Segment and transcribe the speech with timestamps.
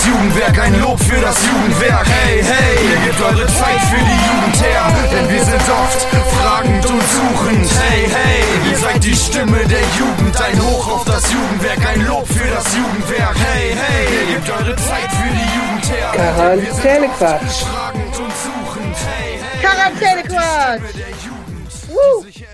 [0.00, 2.06] das Jugendwerk, ein Lob für das Jugendwerk.
[2.06, 4.82] Hey, hey, ihr gebt eure Zeit für die Jugend her,
[5.12, 7.70] denn wir sind oft fragend und suchend.
[7.80, 12.26] Hey, hey, ihr seid die Stimme der Jugend, ein Hoch auf das Jugendwerk, ein Lob
[12.26, 13.36] für das Jugendwerk.
[13.36, 16.12] Hey, hey, ihr gebt eure Zeit für die Jugend her.
[16.12, 17.42] Quarantänequatsch.
[17.42, 18.96] oft fragend und suchend.
[19.06, 20.80] Hey, hey, Quarantänequatsch.
[21.90, 22.48] Rücksicht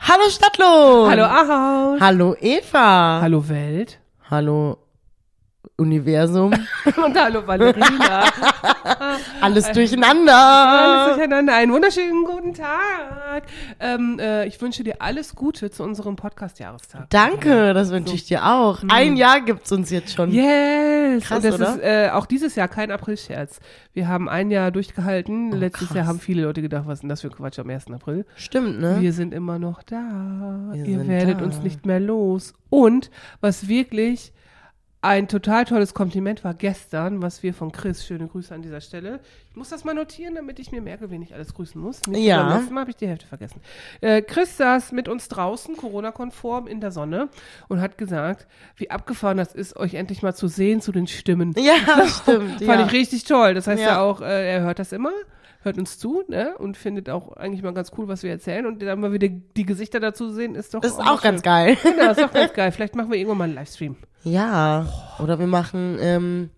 [0.00, 1.10] Hallo Stadtlohn.
[1.10, 2.00] Hallo Ahaus.
[2.00, 3.20] Hallo Eva.
[3.22, 4.00] Hallo Welt.
[4.28, 4.81] Hallo
[5.76, 6.52] Universum.
[7.04, 8.24] Und hallo Valerina.
[9.40, 11.14] Alles Alles durcheinander.
[11.14, 11.54] durcheinander.
[11.54, 13.44] Einen wunderschönen guten Tag.
[13.80, 17.08] Ähm, äh, ich wünsche dir alles Gute zu unserem Podcast-Jahrestag.
[17.10, 18.82] Danke, das wünsche ich dir auch.
[18.88, 20.30] Ein Jahr gibt's uns jetzt schon.
[20.30, 21.24] Yes!
[21.24, 21.74] Krass, und das oder?
[21.74, 23.60] ist äh, auch dieses Jahr kein April-Scherz.
[23.92, 25.52] Wir haben ein Jahr durchgehalten.
[25.52, 25.96] Letztes krass.
[25.96, 27.90] Jahr haben viele Leute gedacht, was ist denn das für Quatsch am 1.
[27.90, 28.26] April?
[28.36, 28.98] Stimmt, ne?
[29.00, 30.70] Wir sind immer noch da.
[30.72, 31.44] Wir Ihr werdet da.
[31.44, 32.54] uns nicht mehr los.
[32.70, 34.32] Und was wirklich
[35.04, 39.18] ein total tolles Kompliment war gestern, was wir von Chris, schöne Grüße an dieser Stelle.
[39.50, 42.00] Ich muss das mal notieren, damit ich mir merke, wen ich alles grüßen muss.
[42.06, 42.44] Nicht Ja.
[42.44, 43.60] beim letzten Mal habe ich die Hälfte vergessen.
[44.00, 47.28] Äh, Chris saß mit uns draußen, Corona-konform, in der Sonne
[47.68, 51.52] und hat gesagt, wie abgefahren das ist, euch endlich mal zu sehen zu den Stimmen.
[51.58, 51.74] Ja,
[52.06, 52.50] stimmt.
[52.64, 52.86] Fand ja.
[52.86, 53.54] ich richtig toll.
[53.54, 54.00] Das heißt ja, Ja.
[54.02, 55.10] auch, äh, er hört das immer,
[55.64, 56.54] hört uns zu, ne?
[56.58, 58.66] Und findet auch eigentlich mal ganz cool, was wir erzählen.
[58.66, 61.76] Und dann mal wieder die Gesichter dazu sehen, ist doch Ist mal auch ganz geil.
[61.82, 62.70] Genau, ist auch ganz geil.
[62.70, 63.96] Vielleicht machen wir irgendwann mal einen Livestream.
[64.24, 64.86] Ja.
[65.18, 66.50] Oder wir machen ähm,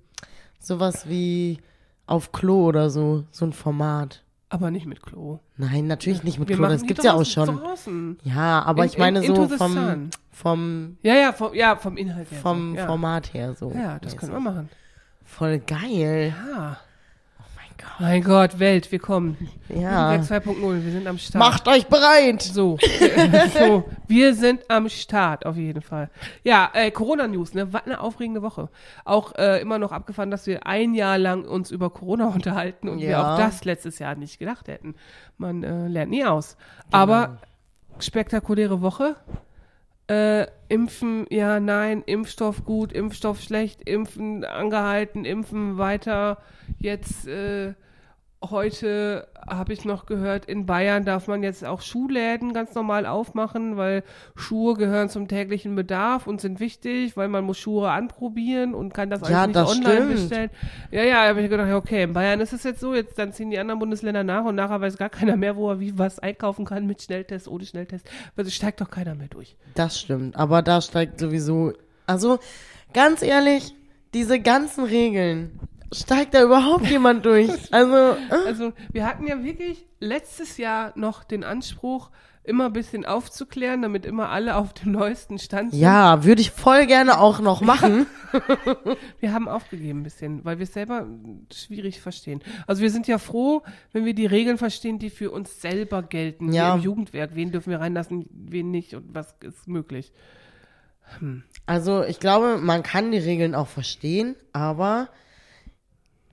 [0.59, 1.59] sowas wie
[2.07, 4.23] auf Klo oder so, so ein Format.
[4.51, 5.41] Aber nicht mit Klo.
[5.57, 7.57] Nein, natürlich nicht mit Wir Klo, machen das die gibt's ja auch draußen, schon.
[7.59, 8.19] Draußen.
[8.25, 10.11] Ja, aber In- ich meine in- into so the vom, sun.
[10.31, 12.39] vom, Ja, ja, vom, ja, vom Inhalt her.
[12.41, 12.87] vom ja.
[12.87, 13.73] Format her so.
[13.73, 14.69] Ja, das können wir machen.
[15.25, 16.35] Voll geil.
[16.53, 16.77] Ja.
[17.99, 18.59] Mein Gott.
[18.59, 19.37] Welt, wir kommen.
[19.69, 20.13] Ja.
[20.15, 21.39] Jugendwerk 2.0, wir sind am Start.
[21.45, 22.43] Macht euch bereit.
[22.43, 22.77] So,
[23.59, 26.11] so, wir sind am Start auf jeden Fall.
[26.43, 27.73] Ja, äh, Corona-News, ne?
[27.73, 28.69] Was eine aufregende Woche.
[29.05, 33.01] Auch äh, immer noch abgefahren, dass wir ein Jahr lang uns über Corona unterhalten und
[33.01, 33.35] wir Ja.
[33.35, 34.95] auch das letztes Jahr nicht gedacht hätten.
[35.39, 36.57] Man äh, lernt nie aus.
[36.91, 37.39] Aber
[37.99, 39.17] spektakuläre Woche.
[40.07, 46.39] Äh, impfen, ja, nein, Impfstoff gut, Impfstoff schlecht, Impfen angehalten, Impfen weiter.
[46.79, 47.73] Jetzt äh,
[48.51, 53.77] heute habe ich noch gehört, in Bayern darf man jetzt auch Schuhläden ganz normal aufmachen,
[53.77, 54.03] weil
[54.37, 59.11] Schuhe gehören zum täglichen Bedarf und sind wichtig, weil man muss Schuhe anprobieren und kann
[59.11, 60.11] das alles Ja, nicht das online stimmt.
[60.29, 60.51] bestellen.
[60.91, 63.51] Ja, ja, habe ich gedacht, okay, in Bayern ist es jetzt so, jetzt dann ziehen
[63.51, 66.65] die anderen Bundesländer nach und nachher weiß gar keiner mehr, wo er wie was einkaufen
[66.65, 68.09] kann mit Schnelltest, ohne Schnelltest.
[68.37, 69.57] Also steigt doch keiner mehr durch.
[69.75, 71.73] Das stimmt, aber da steigt sowieso,
[72.07, 72.39] also
[72.93, 73.75] ganz ehrlich,
[74.15, 75.59] diese ganzen Regeln,
[75.93, 77.51] steigt da überhaupt jemand durch?
[77.73, 82.11] Also, äh, Also wir hatten ja wirklich letztes Jahr noch den Anspruch,
[82.47, 85.81] immer ein bisschen aufzuklären, damit immer alle auf dem neuesten Stand sind.
[85.81, 88.07] ja, würde ich voll gerne auch noch machen.
[89.21, 91.07] Wir haben aufgegeben ein bisschen, weil wir es selber
[91.51, 92.43] schwierig verstehen.
[92.67, 93.63] Also wir sind ja froh,
[93.93, 96.53] wenn wir die Regeln verstehen, die für uns selber gelten.
[96.53, 96.67] Ja.
[96.67, 100.13] Hier Im Jugendwerk, wen dürfen wir reinlassen, wen nicht und was ist möglich.
[101.67, 105.09] Also, ich glaube, man kann die Regeln auch verstehen, aber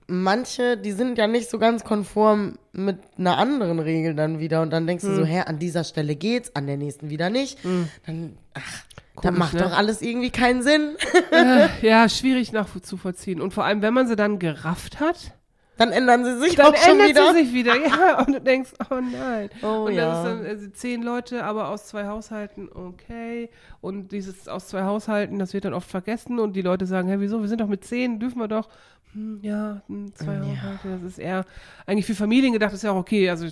[0.06, 4.70] manche, die sind ja nicht so ganz konform mit einer anderen Regel dann wieder und
[4.70, 5.10] dann denkst Hm.
[5.10, 7.58] du so, hä, an dieser Stelle geht's, an der nächsten wieder nicht.
[8.06, 9.60] Dann, ach, Komisch, macht ne?
[9.60, 10.96] doch alles irgendwie keinen Sinn.
[11.82, 13.40] Ja, schwierig nachzuvollziehen.
[13.40, 15.32] Und vor allem, wenn man sie dann gerafft hat,
[15.78, 17.32] Dann ändern sie sich dann auch schon wieder.
[17.34, 17.74] sie sich wieder.
[17.76, 19.50] Ja, und du denkst, oh nein.
[19.62, 20.18] Oh und dann ja.
[20.22, 23.50] ist dann also zehn Leute, aber aus zwei Haushalten, okay.
[23.80, 27.16] Und dieses aus zwei Haushalten, das wird dann oft vergessen und die Leute sagen, hä,
[27.18, 28.68] wieso, wir sind doch mit zehn, dürfen wir doch.
[29.14, 31.44] Hm, ja, hm, zwei Haushalte, das ist eher,
[31.86, 33.28] eigentlich für Familien gedacht, ist ja auch okay.
[33.28, 33.46] Also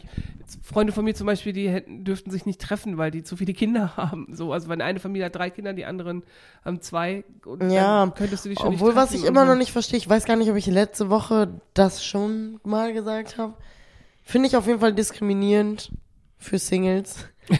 [0.62, 3.52] Freunde von mir zum Beispiel, die hätten, dürften sich nicht treffen, weil die zu viele
[3.52, 4.28] Kinder haben.
[4.32, 6.22] So, also wenn eine Familie hat drei Kinder, die anderen
[6.64, 7.24] haben zwei.
[7.44, 10.08] Und Ja, dann könntest du dich schon obwohl, was ich immer noch nicht verstehe, ich
[10.08, 13.54] weiß gar nicht, ob ich letzte Woche das schon mal gesagt habe.
[14.22, 15.92] Finde ich auf jeden Fall diskriminierend
[16.38, 17.26] für Singles.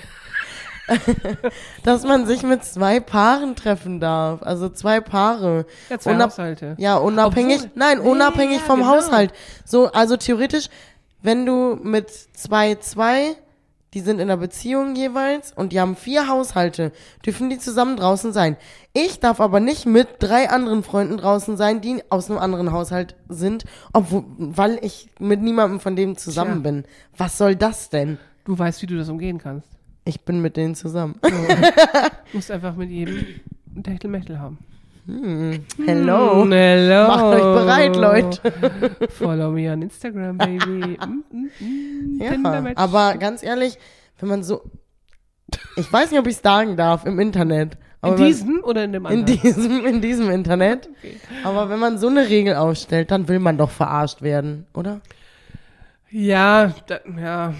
[1.84, 4.42] Dass man sich mit zwei Paaren treffen darf.
[4.42, 5.66] Also zwei Paare.
[5.88, 6.74] Ja, zwei Unab- Haushalte.
[6.78, 7.56] Ja, unabhängig.
[7.58, 8.92] Obwohl- nein, Nee, unabhängig ja, vom genau.
[8.96, 9.32] Haushalt.
[9.64, 10.68] So, also theoretisch,
[11.22, 13.36] wenn du mit zwei, zwei,
[13.92, 16.92] die sind in einer Beziehung jeweils und die haben vier Haushalte,
[17.26, 18.56] dürfen die zusammen draußen sein.
[18.92, 23.16] Ich darf aber nicht mit drei anderen Freunden draußen sein, die aus einem anderen Haushalt
[23.28, 26.70] sind, obwohl, weil ich mit niemandem von denen zusammen Tja.
[26.70, 26.84] bin.
[27.16, 28.18] Was soll das denn?
[28.44, 29.68] Du weißt, wie du das umgehen kannst.
[30.10, 31.14] Ich bin mit denen zusammen.
[31.22, 33.24] Du musst einfach mit jedem
[33.84, 34.58] Techtelmechtel haben.
[35.86, 36.44] Hello.
[36.44, 37.06] Mm, hello.
[37.08, 38.52] Macht euch bereit, Leute.
[39.10, 40.98] Follow me on Instagram, baby.
[41.06, 42.20] Mm, mm, mm.
[42.20, 43.78] Ja, aber ganz ehrlich,
[44.18, 44.62] wenn man so,
[45.76, 48.92] ich weiß nicht, ob ich sagen darf im Internet, in wenn man- diesem oder in
[48.92, 49.40] dem in anderen?
[49.42, 50.88] diesem, in diesem Internet.
[51.44, 55.00] Aber wenn man so eine Regel aufstellt, dann will man doch verarscht werden, oder?
[56.10, 57.54] Ja, da, ja.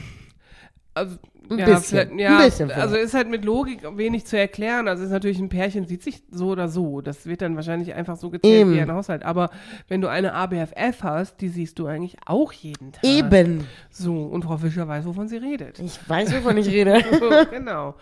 [0.94, 1.16] Also,
[1.50, 2.18] Ein ja, bisschen.
[2.18, 4.86] Ja, Ein bisschen also ist halt mit Logik wenig zu erklären.
[4.86, 7.00] Also ist natürlich ein Pärchen sieht sich so oder so.
[7.00, 8.72] Das wird dann wahrscheinlich einfach so gezählt Eben.
[8.74, 9.24] wie ein Haushalt.
[9.24, 9.50] Aber
[9.88, 13.02] wenn du eine ABFF hast, die siehst du eigentlich auch jeden Tag.
[13.04, 13.66] Eben.
[13.90, 15.80] So, und Frau Fischer weiß, wovon sie redet.
[15.80, 17.02] Ich weiß, wovon ich rede.
[17.18, 17.96] so, genau.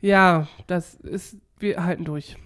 [0.00, 2.36] Ja, das ist, wir halten durch.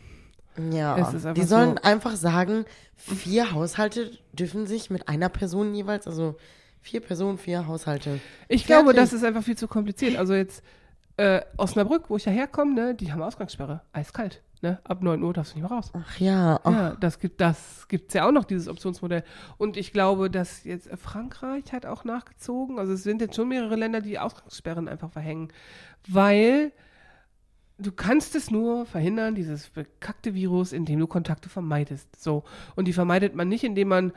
[0.73, 2.65] Ja, die sollen so- einfach sagen,
[2.95, 6.37] vier Haushalte dürfen sich mit einer Person jeweils, also
[6.87, 8.21] vier Personen, vier Haushalte.
[8.49, 9.01] Ich glaube, Fertig.
[9.01, 10.17] das ist einfach viel zu kompliziert.
[10.17, 10.63] Also jetzt
[11.17, 13.83] äh, Osnabrück, wo ich ja herkomme, ne, die haben Ausgangssperre.
[13.93, 14.43] Eiskalt.
[14.63, 14.79] Ne?
[14.85, 15.91] Ab 9 Uhr darfst du nicht mehr raus.
[15.95, 19.25] Ach ja, oh, Ja, das gibt das gibt's ja auch noch, dieses Optionsmodell.
[19.59, 22.79] Und ich glaube, dass jetzt Frankreich hat auch nachgezogen.
[22.79, 25.53] Also es sind jetzt schon mehrere Länder, die Ausgangssperren einfach verhängen.
[26.09, 26.71] Weil
[27.79, 32.23] du kannst es nur verhindern, dieses bekackte Virus, indem du Kontakte vermeidest.
[32.23, 32.45] So.
[32.77, 34.13] Und die vermeidet man nicht, indem man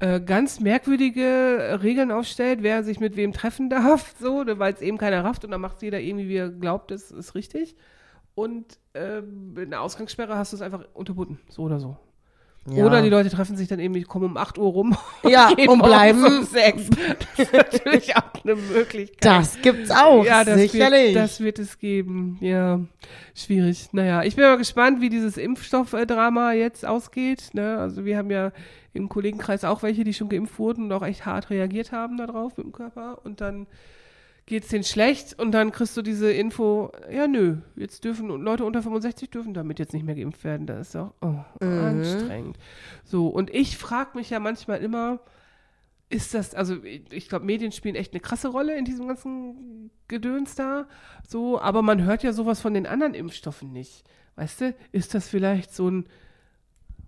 [0.00, 4.72] äh, ganz merkwürdige äh, Regeln aufstellt, wer sich mit wem treffen darf, so, ne, weil
[4.72, 7.76] es eben keiner rafft und dann macht jeder irgendwie, wie er glaubt, es ist richtig.
[8.34, 11.96] Und ähm, in der Ausgangssperre hast du es einfach unterbunden, so oder so.
[12.66, 12.84] Ja.
[12.84, 15.68] Oder die Leute treffen sich dann eben, die kommen um 8 Uhr rum Ja, gehen
[15.68, 16.24] und bleiben.
[16.24, 16.90] um 6.
[16.90, 19.24] Das ist natürlich auch eine Möglichkeit.
[19.24, 21.14] Das gibt's auch, ja, das sicherlich.
[21.14, 22.38] Wird, das wird es geben.
[22.40, 22.80] Ja,
[23.34, 23.88] schwierig.
[23.92, 27.50] Naja, ich bin mal gespannt, wie dieses Impfstoffdrama jetzt ausgeht.
[27.54, 27.78] Ne?
[27.78, 28.52] Also wir haben ja
[28.92, 32.56] im Kollegenkreis auch welche, die schon geimpft wurden und auch echt hart reagiert haben darauf
[32.56, 33.18] mit dem Körper.
[33.24, 33.66] Und dann
[34.50, 38.82] geht's denen schlecht und dann kriegst du diese Info, ja nö, jetzt dürfen Leute unter
[38.82, 40.66] 65 dürfen damit jetzt nicht mehr geimpft werden.
[40.66, 42.58] Das ist doch oh, anstrengend.
[43.04, 45.20] So, und ich frage mich ja manchmal immer,
[46.08, 49.92] ist das, also ich ich glaube, Medien spielen echt eine krasse Rolle in diesem ganzen
[50.08, 50.88] Gedöns da.
[51.28, 54.02] So, aber man hört ja sowas von den anderen Impfstoffen nicht.
[54.34, 56.06] Weißt du, ist das vielleicht so ein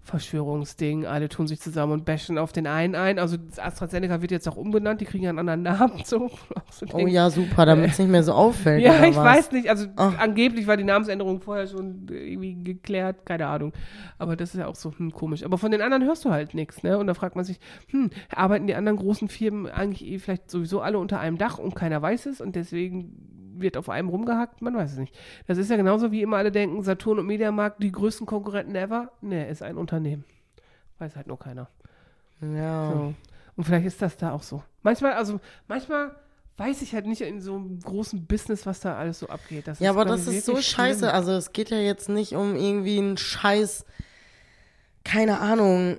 [0.04, 1.06] Verschwörungsding?
[1.06, 3.20] Alle tun sich zusammen und bashen auf den einen ein.
[3.20, 6.02] Also das AstraZeneca wird jetzt auch umbenannt, die kriegen ja einen anderen Namen.
[6.04, 6.28] So,
[6.70, 8.82] so Oh ja, super, damit es nicht mehr so auffällt.
[8.82, 9.25] ja, ich was?
[9.25, 9.70] weiß nicht.
[9.70, 10.19] Also Ach.
[10.19, 13.72] angeblich war die Namensänderung vorher schon irgendwie geklärt, keine Ahnung.
[14.19, 15.44] Aber das ist ja auch so hm, komisch.
[15.44, 16.99] Aber von den anderen hörst du halt nichts, ne?
[16.99, 20.81] Und da fragt man sich, hm, arbeiten die anderen großen Firmen eigentlich eh vielleicht sowieso
[20.81, 24.61] alle unter einem Dach und keiner weiß es und deswegen wird auf einem rumgehackt?
[24.62, 25.17] Man weiß es nicht.
[25.47, 29.12] Das ist ja genauso wie immer alle denken, Saturn und Mediamarkt, die größten Konkurrenten ever.
[29.20, 30.25] Ne, ist ein Unternehmen.
[30.99, 31.69] Weiß halt nur keiner.
[32.41, 32.91] Ja.
[32.93, 33.14] So.
[33.56, 34.62] Und vielleicht ist das da auch so.
[34.82, 36.14] Manchmal, also manchmal
[36.56, 39.67] weiß ich halt nicht in so einem großen Business, was da alles so abgeht.
[39.67, 41.00] Das Ja, aber das ist so scheiße.
[41.00, 41.11] schlimm.
[41.14, 43.85] Also es geht ja jetzt nicht um irgendwie einen Scheiß,
[45.05, 45.99] keine Ahnung,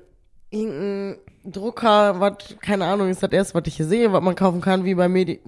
[0.50, 4.62] irgendein Drucker, was, keine Ahnung, ist das erste, was ich hier sehe, was man kaufen
[4.62, 5.42] kann, wie bei Medi,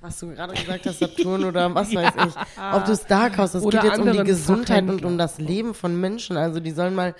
[0.00, 2.34] was du gerade gesagt hast, Saturn oder was weiß ich.
[2.72, 5.74] Ob du es da kaufst, es geht jetzt um die Gesundheit und um das Leben
[5.74, 6.36] von Menschen.
[6.36, 7.16] Also die sollen mal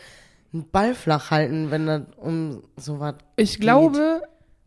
[0.52, 4.22] einen Ball flach halten, wenn das um sowas Ich glaube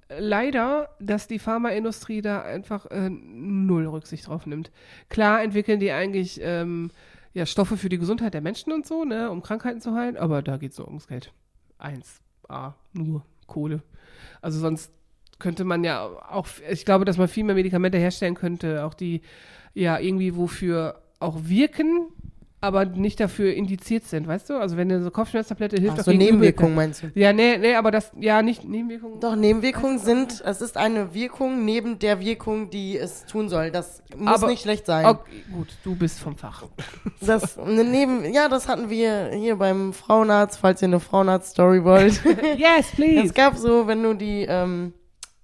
[0.09, 4.71] äh, leider, dass die Pharmaindustrie da einfach äh, null Rücksicht drauf nimmt.
[5.07, 6.91] Klar entwickeln die eigentlich ähm,
[7.33, 10.41] ja, Stoffe für die Gesundheit der Menschen und so, ne, um Krankheiten zu heilen, aber
[10.41, 11.31] da geht es so ums Geld.
[11.77, 13.81] Eins, A, nur Kohle.
[14.41, 14.91] Also sonst
[15.39, 19.21] könnte man ja auch, ich glaube, dass man viel mehr Medikamente herstellen könnte, auch die
[19.73, 22.09] ja irgendwie wofür auch wirken,
[22.63, 24.57] aber nicht dafür indiziert sind, weißt du?
[24.57, 27.11] Also wenn eine so Kopfschmerztablette hilft, Ach auch so, Nebenwirkungen meinst du?
[27.13, 29.19] Ja, nee, nee, aber das, ja, nicht Nebenwirkungen.
[29.19, 33.69] Doch, Nebenwirkungen sind, es ist eine Wirkung neben der Wirkung, die es tun soll.
[33.69, 35.05] Das muss Aber- nicht schlecht sein.
[35.05, 36.63] Okay, gut, du bist vom Fach.
[37.19, 42.23] Das eine Neben, ja, das hatten wir hier beim Frauenarzt, falls ihr eine Frauenarzt-Story wollt.
[42.57, 43.25] yes, please.
[43.25, 44.93] es gab so, wenn du die ähm,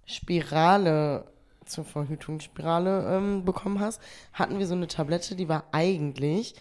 [0.06, 1.26] Spirale
[1.66, 6.56] zur Verhütung Spirale ähm, bekommen hast, hatten wir so eine Tablette, die war eigentlich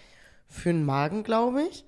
[0.49, 1.85] für den Magen, glaube ich.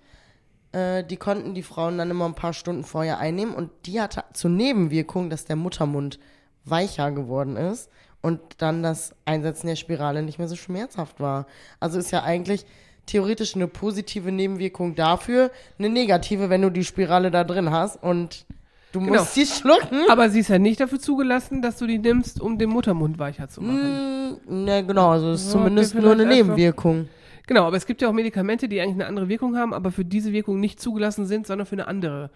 [0.72, 4.24] Äh, die konnten die Frauen dann immer ein paar Stunden vorher einnehmen und die hatte
[4.32, 6.18] zur Nebenwirkung, dass der Muttermund
[6.64, 7.90] weicher geworden ist
[8.20, 11.46] und dann das Einsetzen der Spirale nicht mehr so schmerzhaft war.
[11.80, 12.66] Also ist ja eigentlich
[13.06, 18.44] theoretisch eine positive Nebenwirkung dafür, eine negative, wenn du die Spirale da drin hast und
[18.92, 19.14] du Genau.
[19.14, 20.02] musst die schlucken.
[20.08, 23.48] Aber sie ist ja nicht dafür zugelassen, dass du die nimmst, um den Muttermund weicher
[23.48, 24.36] zu machen.
[24.48, 27.08] Mm, Ne, genau, also es ist Ja, zumindest nur eine vielleicht einfach- Nebenwirkung.
[27.50, 30.04] Genau, aber es gibt ja auch Medikamente, die eigentlich eine andere Wirkung haben, aber für
[30.04, 32.30] diese Wirkung nicht zugelassen sind, sondern für eine andere.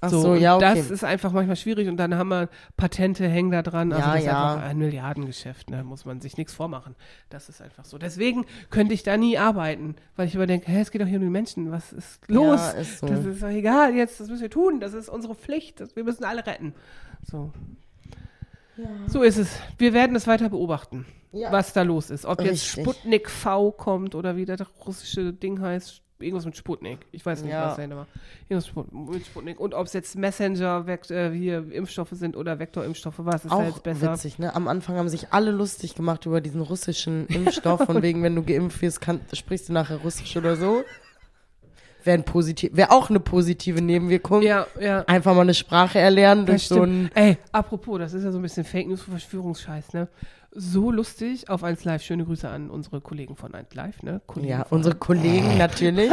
[0.00, 0.74] Ach so, und ja, okay.
[0.74, 3.92] Das ist einfach manchmal schwierig und dann haben wir Patente hängen da dran.
[3.92, 4.54] Also Ja, das ist ja.
[4.54, 6.94] einfach ein Milliardengeschäft, da muss man sich nichts vormachen.
[7.28, 7.98] Das ist einfach so.
[7.98, 11.18] Deswegen könnte ich da nie arbeiten, weil ich immer denke, hä, es geht doch hier
[11.18, 12.58] um die Menschen, was ist los?
[12.58, 13.06] Ja, ist so.
[13.06, 16.04] Das ist doch egal, jetzt, das müssen wir tun, das ist unsere Pflicht, das, wir
[16.04, 16.72] müssen alle retten.
[17.22, 17.52] So.
[19.06, 19.48] So ist es.
[19.78, 21.52] Wir werden es weiter beobachten, Ja.
[21.52, 22.24] was da los ist.
[22.26, 22.82] Ob jetzt Richtig.
[22.84, 27.00] Sputnik V kommt oder wie das russische Ding heißt, irgendwas mit Sputnik.
[27.12, 27.66] Ich weiß nicht, Ja.
[27.66, 28.06] was dahinter war.
[28.48, 29.60] Irgendwas mit Sputnik.
[29.60, 33.56] Und ob es jetzt Messenger, Vekt äh, hier Impfstoffe sind oder Vektorimpfstoffe, was ist da
[33.56, 34.12] Auch jetzt besser?
[34.12, 34.54] witzig, ne?
[34.54, 38.42] Am Anfang haben sich alle lustig gemacht über diesen russischen Impfstoff, von wegen, wenn du
[38.42, 40.82] geimpft wirst, kann, sprichst du nachher Russisch oder so.
[42.04, 44.42] Wäre positiv, wäre auch eine positive Nebenwirkung.
[44.42, 45.00] Ja, ja.
[45.06, 47.10] Einfach mal eine Sprache erlernen durch so ein.
[47.14, 50.08] Ey, apropos, das ist ja so ein bisschen Fake News, Verschwörungsscheiß, ne?
[50.56, 52.02] So lustig auf 1 Live.
[52.02, 54.20] Schöne Grüße an unsere Kollegen von 1 Live, ne?
[54.26, 56.10] Kollegen Ja, unsere Kollegen natürlich.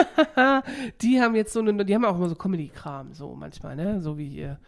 [1.01, 4.01] die haben jetzt so eine, die haben auch immer so Comedy-Kram, so manchmal, ne?
[4.01, 4.59] So wie hier,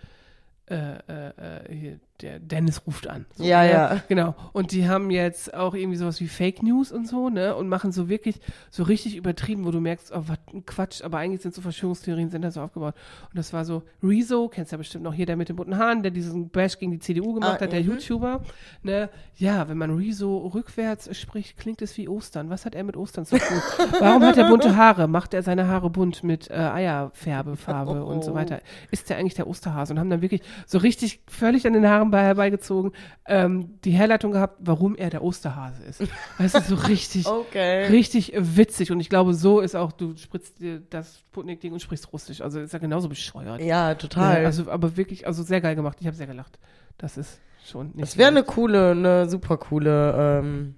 [0.69, 3.25] äh, äh, äh, hier der Dennis ruft an.
[3.35, 3.71] So, Ja, ne?
[3.71, 4.01] ja.
[4.07, 4.35] Genau.
[4.53, 7.55] Und die haben jetzt auch irgendwie sowas wie Fake News und so, ne?
[7.55, 8.39] Und machen so wirklich
[8.71, 12.29] so richtig übertrieben, wo du merkst, oh, was ein Quatsch, aber eigentlich sind so Verschwörungstheorien,
[12.29, 12.95] sind da so aufgebaut.
[13.29, 16.01] Und das war so Rezo, kennst ja bestimmt noch hier, der mit den bunten Haaren,
[16.01, 17.89] der diesen Bash gegen die CDU gemacht Ah, hat, der mhm.
[17.91, 18.41] YouTuber,
[18.83, 19.09] ne?
[19.35, 22.49] Ja, wenn man Rezo rückwärts spricht, klingt es wie Ostern.
[22.49, 23.57] Was hat er mit Ostern zu tun?
[23.99, 25.07] Warum hat er bunte Haare?
[25.07, 28.61] Macht er seine Haare bunt mit äh, Eierfärbefarbe und so weiter?
[28.91, 29.93] Ist der eigentlich der Osterhase?
[29.93, 32.91] Und haben dann wirklich so richtig völlig an den Haaren bei, herbeigezogen
[33.25, 36.01] ähm, die Herleitung gehabt, warum er der Osterhase ist.
[36.37, 37.87] Weißt du, so richtig, Okay.
[37.87, 38.91] richtig witzig.
[38.91, 42.41] Und ich glaube, so ist auch, du spritzt dir das Sputnik-Ding und sprichst Russisch.
[42.41, 43.61] Also ist ja genauso bescheuert.
[43.61, 44.41] Ja, total.
[44.41, 45.97] Ja, also, aber wirklich, also sehr geil gemacht.
[46.01, 46.59] Ich habe sehr gelacht.
[46.99, 48.01] Das ist schon nicht.
[48.01, 50.75] das wäre eine coole, eine super coole ähm,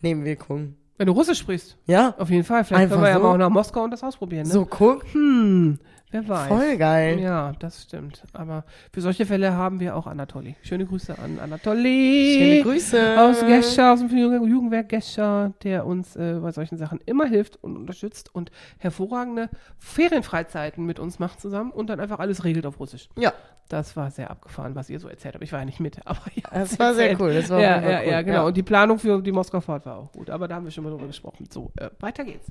[0.00, 0.74] Nebenwirkung.
[0.96, 2.64] Wenn du Russisch sprichst, Ja, auf jeden Fall.
[2.64, 3.22] Vielleicht Einfach können wir ja so.
[3.22, 4.46] mal auch nach Moskau und das ausprobieren.
[4.46, 4.52] Ne?
[4.52, 5.04] so guck.
[5.12, 5.78] Hm,
[6.10, 6.48] wer weiß.
[6.48, 7.20] Voll geil.
[7.20, 8.24] Ja, das stimmt.
[8.32, 10.56] Aber für solche Fälle haben wir auch Anatoli.
[10.62, 12.36] Schöne Grüße an Anatoli.
[12.38, 13.20] Schöne Grüße.
[13.20, 17.62] Aus Gescher, aus dem Jugend- Jugendwerk Gescher, der uns äh, bei solchen Sachen immer hilft
[17.62, 19.48] und unterstützt und hervorragende
[19.78, 23.08] Ferienfreizeiten mit uns macht zusammen und dann einfach alles regelt auf Russisch.
[23.16, 23.32] Ja,
[23.68, 25.44] Das war sehr abgefahren, was ihr so erzählt habt.
[25.44, 26.48] Ich war ja nicht mit, aber ja.
[26.52, 27.34] das war sehr cool.
[27.34, 28.10] Das war Ja, ja, cool.
[28.10, 28.46] ja, genau.
[28.46, 30.30] Und die Planung für die Moskau-Fahrt war auch gut.
[30.30, 31.46] Aber da haben wir schon mal drüber gesprochen.
[31.50, 32.50] So, äh, weiter geht's.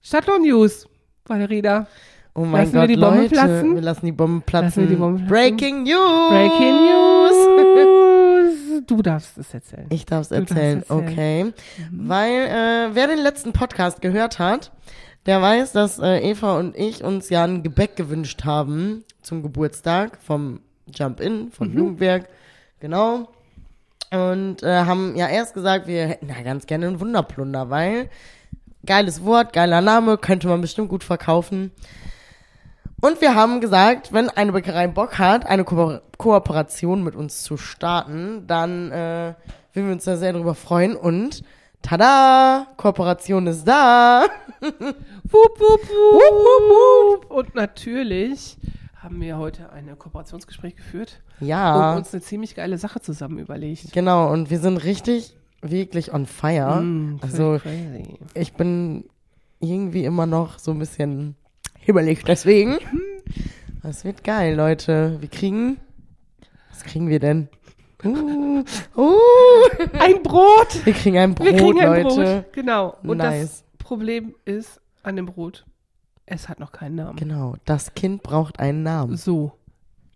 [0.00, 0.88] Stadtlohn-News,
[1.26, 1.86] Valerina.
[2.34, 3.74] Oh mein Lassen wir Gott, die Bombe Leute, platzen?
[3.74, 4.64] wir lassen die Bomben platzen.
[4.66, 5.28] Lassen wir die Bombe platzen?
[5.28, 6.30] Breaking News.
[6.30, 8.02] Breaking News.
[8.86, 9.86] Du darfst es erzählen.
[9.90, 11.00] Ich darf es erzählen, erzählen.
[11.08, 11.52] okay.
[11.92, 14.72] Weil, äh, wer den letzten Podcast gehört hat,
[15.26, 20.18] der weiß, dass äh, Eva und ich uns ja ein Gebäck gewünscht haben zum Geburtstag
[20.20, 20.60] vom
[20.92, 21.78] Jump-In, von Mhm.
[21.78, 22.28] Jugendwerk.
[22.80, 23.28] Genau.
[24.10, 28.10] Und äh, haben ja erst gesagt, wir hätten ja ganz gerne einen Wunderplunder, weil
[28.86, 31.70] geiles Wort, geiler Name, könnte man bestimmt gut verkaufen.
[33.00, 37.56] Und wir haben gesagt, wenn eine Bäckerei Bock hat, eine Ko Kooperation mit uns zu
[37.56, 39.34] starten, dann äh,
[39.72, 40.94] würden wir uns da sehr drüber freuen.
[40.94, 41.42] Und
[41.82, 44.26] tada, Kooperation ist da.
[44.60, 47.30] Wup, wup, wup.
[47.30, 48.56] Und natürlich
[49.02, 53.92] haben wir heute ein Kooperationsgespräch geführt Ja, und uns eine ziemlich geile Sache zusammen überlegt.
[53.92, 54.30] genau.
[54.30, 56.80] Und wir sind richtig, wirklich on fire.
[56.82, 58.18] Mm, also crazy.
[58.34, 59.04] ich bin
[59.60, 61.36] irgendwie immer noch so ein bisschen
[61.80, 62.78] hibbelig deswegen.
[63.82, 65.16] Das wird geil, Leute.
[65.20, 65.78] Wir kriegen,
[66.70, 67.48] was kriegen wir denn?
[68.04, 68.64] Uh,
[68.96, 69.12] uh,
[69.98, 70.84] Ein Brot!
[70.84, 72.42] wir kriegen ein Brot, Wir kriegen ein Leute.
[72.42, 72.52] Brot.
[72.52, 72.96] Genau.
[73.04, 73.40] Und Nice.
[73.40, 75.64] das Problem ist an dem Brot,
[76.26, 77.16] es hat noch keinen Namen.
[77.16, 79.16] Genau, das Kind braucht einen Namen.
[79.16, 79.52] So,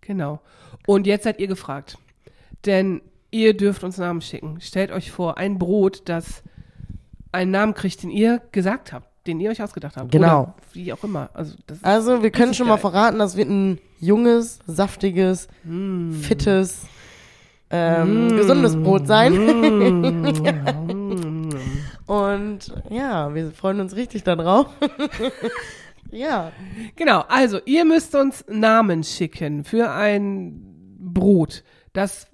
[0.01, 0.41] genau.
[0.85, 1.97] Und jetzt seid ihr gefragt.
[2.65, 3.01] Denn
[3.43, 4.59] ihr dürft uns Namen schicken.
[4.61, 6.43] Stellt euch vor, ein Brot, das
[7.31, 10.11] einen Namen kriegt, den ihr gesagt habt, den ihr euch ausgedacht habt.
[10.11, 10.41] Genau.
[10.43, 11.29] Oder wie auch immer.
[11.33, 12.81] Also, Also, wir können schon mal geil.
[12.81, 16.13] verraten, das wird ein junges, saftiges, Mm.
[16.13, 16.85] fittes,
[17.69, 19.33] ähm, gesundes Brot sein.
[19.33, 21.49] Mm.
[22.07, 24.67] Und ja, wir freuen uns richtig darauf.
[26.11, 26.51] ja,
[26.95, 30.63] Genau, also ihr müsst uns Namen schicken für ein
[30.99, 31.63] Brot,
[31.93, 32.27] das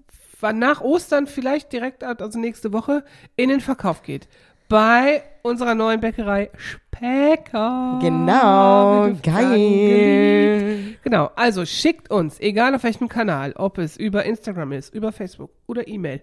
[0.43, 3.03] wann nach Ostern vielleicht direkt, also nächste Woche,
[3.35, 4.27] in den Verkauf geht.
[4.69, 7.99] Bei unserer neuen Bäckerei Specker.
[8.01, 10.95] genau, geil.
[11.03, 15.51] Genau, also schickt uns, egal auf welchem Kanal, ob es über Instagram ist, über Facebook
[15.67, 16.21] oder E-Mail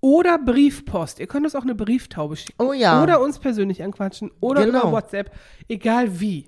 [0.00, 1.20] oder Briefpost.
[1.20, 2.62] Ihr könnt uns auch eine Brieftaube schicken.
[2.62, 3.02] Oh ja.
[3.02, 4.80] Oder uns persönlich anquatschen oder Genau.
[4.82, 5.30] über WhatsApp.
[5.68, 6.46] Egal wie.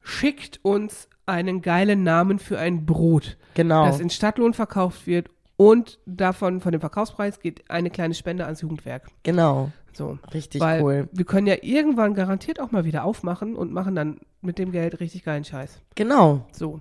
[0.00, 3.86] Schickt uns einen geilen Namen für ein Brot, Genau.
[3.86, 8.60] das in Stadtlohn verkauft wird und davon, von dem Verkaufspreis geht eine kleine Spende ans
[8.62, 9.08] Jugendwerk.
[9.22, 10.18] Genau, So.
[10.34, 11.08] richtig Weil cool.
[11.12, 14.98] wir können ja irgendwann garantiert auch mal wieder aufmachen und machen dann mit dem Geld
[15.00, 15.80] richtig geilen Scheiß.
[15.94, 16.80] Genau, So.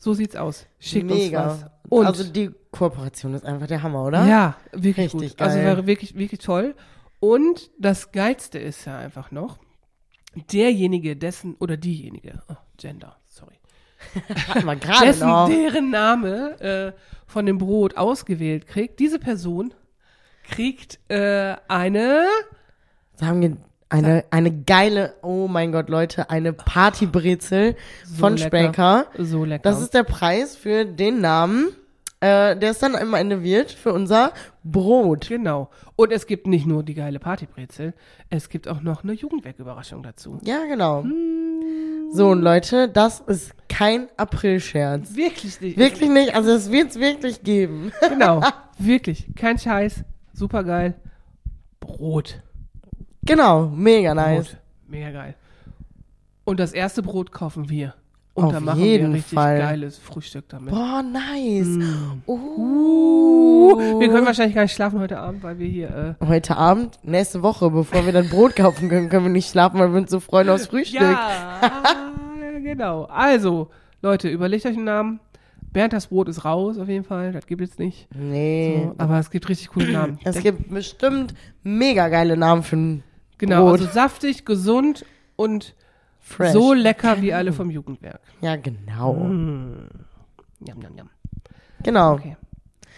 [0.00, 0.66] So sieht's aus.
[0.78, 1.50] Schickt mega.
[1.52, 1.70] uns was.
[1.88, 4.26] Und also die Kooperation ist einfach der Hammer, oder?
[4.26, 5.42] ja, wirklich Richtig gut.
[5.42, 5.64] Also geil.
[5.66, 6.76] wäre wirklich, wirklich toll.
[7.18, 9.58] Und das Geilste ist ja einfach noch,
[10.52, 13.16] derjenige, dessen, oder diejenige, oh, Gender,
[14.64, 15.48] wir gerade dessen, noch.
[15.48, 16.92] deren Name äh,
[17.26, 19.74] von dem Brot ausgewählt kriegt, diese Person
[20.48, 22.26] kriegt äh, eine,
[23.16, 23.56] Sagen wir
[23.90, 27.74] Eine, eine geile, oh mein Gott, Leute, eine Partybrezel
[28.18, 29.06] von lecker.
[29.16, 29.62] So lecker.
[29.62, 31.68] Das ist der Preis für den Namen,
[32.20, 34.32] äh, der es dann am Ende wird für unser
[34.72, 35.28] Brot.
[35.28, 35.70] Genau.
[35.96, 37.94] Und es gibt nicht nur die geile Partybrezel,
[38.30, 40.38] es gibt auch noch eine Jugendwerküberraschung dazu.
[40.42, 41.02] Ja, genau.
[41.02, 42.10] Hm.
[42.10, 45.14] So, und Leute, das ist kein Aprilscherz.
[45.14, 45.76] Wirklich nicht.
[45.76, 47.92] Wirklich nicht, also es wird es wirklich geben.
[48.08, 48.42] Genau.
[48.78, 49.26] Wirklich.
[49.36, 50.04] Kein Scheiß.
[50.32, 50.94] Super geil.
[51.80, 52.42] Brot.
[53.24, 54.48] genau, mega nice.
[54.48, 54.56] Brot.
[54.88, 55.34] Mega geil.
[56.44, 57.94] Und das erste Brot kaufen wir.
[58.38, 59.58] Und Auf dann machen jeden wir richtig Fall.
[59.58, 60.72] geiles Frühstück damit.
[60.72, 61.66] Boah, nice.
[61.66, 62.22] Mm.
[62.24, 63.72] Uh.
[63.72, 66.16] Uh, wir können wahrscheinlich gar nicht schlafen heute Abend, weil wir hier.
[66.20, 69.80] Äh, Heute Abend, nächste Woche, bevor wir dann Brot kaufen können, können wir nicht schlafen,
[69.80, 71.00] weil wir uns so freuen aufs Frühstück.
[71.00, 71.60] ja,
[72.62, 73.06] genau.
[73.06, 73.70] Also,
[74.02, 75.18] Leute, überlegt euch einen Namen.
[75.72, 77.32] Bernd das Brot ist raus, auf jeden Fall.
[77.32, 78.06] Das gibt es nicht.
[78.14, 78.82] Nee.
[78.84, 80.20] So, aber es gibt richtig coole Namen.
[80.22, 83.02] Es gibt bestimmt mega geile Namen für ein
[83.36, 83.80] genau, Brot.
[83.80, 85.04] also saftig, gesund
[85.34, 85.74] und
[86.28, 86.52] Fresh.
[86.52, 88.20] so lecker wie alle vom Jugendwerk.
[88.40, 89.14] ja, genau.
[89.14, 89.88] Mm.
[90.60, 91.10] Yum, yum, yum.
[91.82, 92.14] Genau.
[92.14, 92.36] Okay.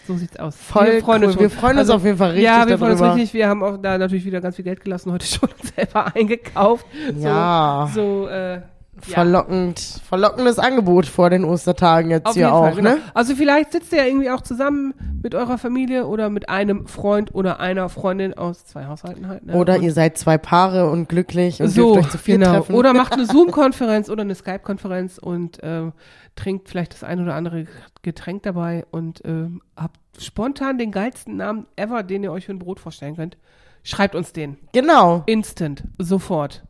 [0.07, 0.55] So sieht's aus.
[0.55, 1.27] Voll wir freuen cool.
[1.27, 1.41] uns schon.
[1.43, 3.15] Wir freuen uns Also, auf jeden Fall richtig Ja, wir freuen uns darüber.
[3.15, 3.33] richtig.
[3.35, 6.85] Wir haben auch da natürlich wieder ganz viel Geld gelassen, heute schon selber eingekauft.
[7.17, 7.89] Ja.
[7.93, 8.61] So, so äh,
[9.07, 9.15] ja.
[9.15, 12.89] Verlockend, verlockendes Angebot vor den Ostertagen jetzt Auf hier auch, Fall, genau.
[12.91, 12.97] ne?
[13.13, 17.33] Also vielleicht sitzt ihr ja irgendwie auch zusammen mit eurer Familie oder mit einem Freund
[17.33, 19.45] oder einer Freundin aus zwei Haushalten halt.
[19.45, 19.53] Ne?
[19.53, 22.51] Oder Und ihr seid zwei Paare und glücklich und so, dürft euch zu viel genau.
[22.51, 22.75] treffen.
[22.75, 25.93] Oder macht eine Zoom-Konferenz oder eine Skype-Konferenz und ähm,
[26.35, 27.65] trinkt vielleicht das ein oder andere
[28.01, 32.59] Getränk dabei und ähm, habt spontan den geilsten Namen ever, den ihr euch für ein
[32.59, 33.37] Brot vorstellen könnt.
[33.83, 34.57] Schreibt uns den.
[34.73, 35.83] genau, Instant.
[35.97, 36.63] Sofort.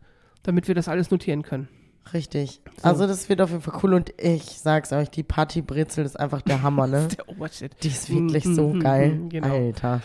[0.44, 1.68] Damit wir das alles notieren können.
[2.14, 2.62] Richtig.
[2.82, 6.42] Also das wird auf jeden Fall cool und ich sag's euch, die Partybrezel ist einfach
[6.42, 7.08] der Hammer, ne?
[7.18, 7.72] Der Obershit.
[7.84, 9.10] Die ist wirklich Mm, so mm, geil.
[9.12, 9.48] mm, genau.
[9.54, 10.02] Alter.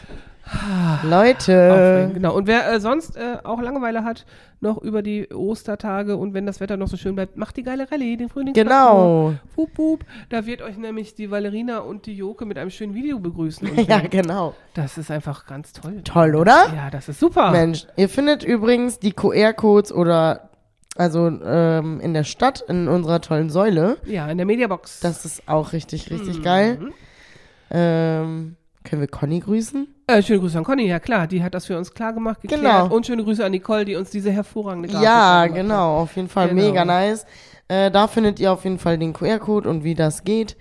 [0.48, 2.10] Aufregend, Leute.
[2.14, 2.36] genau.
[2.36, 4.24] Und wer äh, sonst äh, auch Langeweile hat,
[4.60, 7.90] noch über die Ostertage und wenn das Wetter noch so schön bleibt, macht die geile
[7.90, 8.54] Rallye, den Frühling.
[8.54, 9.34] Genau.
[9.56, 10.04] Wup, wup.
[10.28, 13.68] Da wird euch nämlich die Valerina und die Joke mit einem schönen Video begrüßen.
[13.68, 14.08] Und Ja, so.
[14.08, 14.54] genau.
[14.74, 16.00] Das ist einfach ganz toll.
[16.04, 16.72] Toll, oder?
[16.74, 17.50] Ja, das ist super.
[17.50, 20.50] Mensch, ihr findet übrigens die QR-Codes oder
[20.98, 23.96] also ähm, in der Stadt in unserer tollen Säule.
[24.04, 25.00] Ja, in der Mediabox.
[25.00, 26.16] Das ist auch richtig, Mhm.
[26.16, 26.78] richtig geil.
[27.70, 29.88] Ähm, können wir Conny grüßen?
[30.06, 32.62] Äh, schöne Grüße an Conny, ja klar, die hat das für uns klar gemacht, geklärt.
[32.62, 32.86] Genau.
[32.94, 35.54] Und schöne Grüße an Nicole, die uns diese hervorragende Grafik Ja, hat.
[35.54, 36.62] genau, auf jeden Fall Genau.
[36.62, 37.26] mega nice.
[37.66, 40.56] Äh, da findet ihr auf jeden Fall den QR-Code und wie das geht,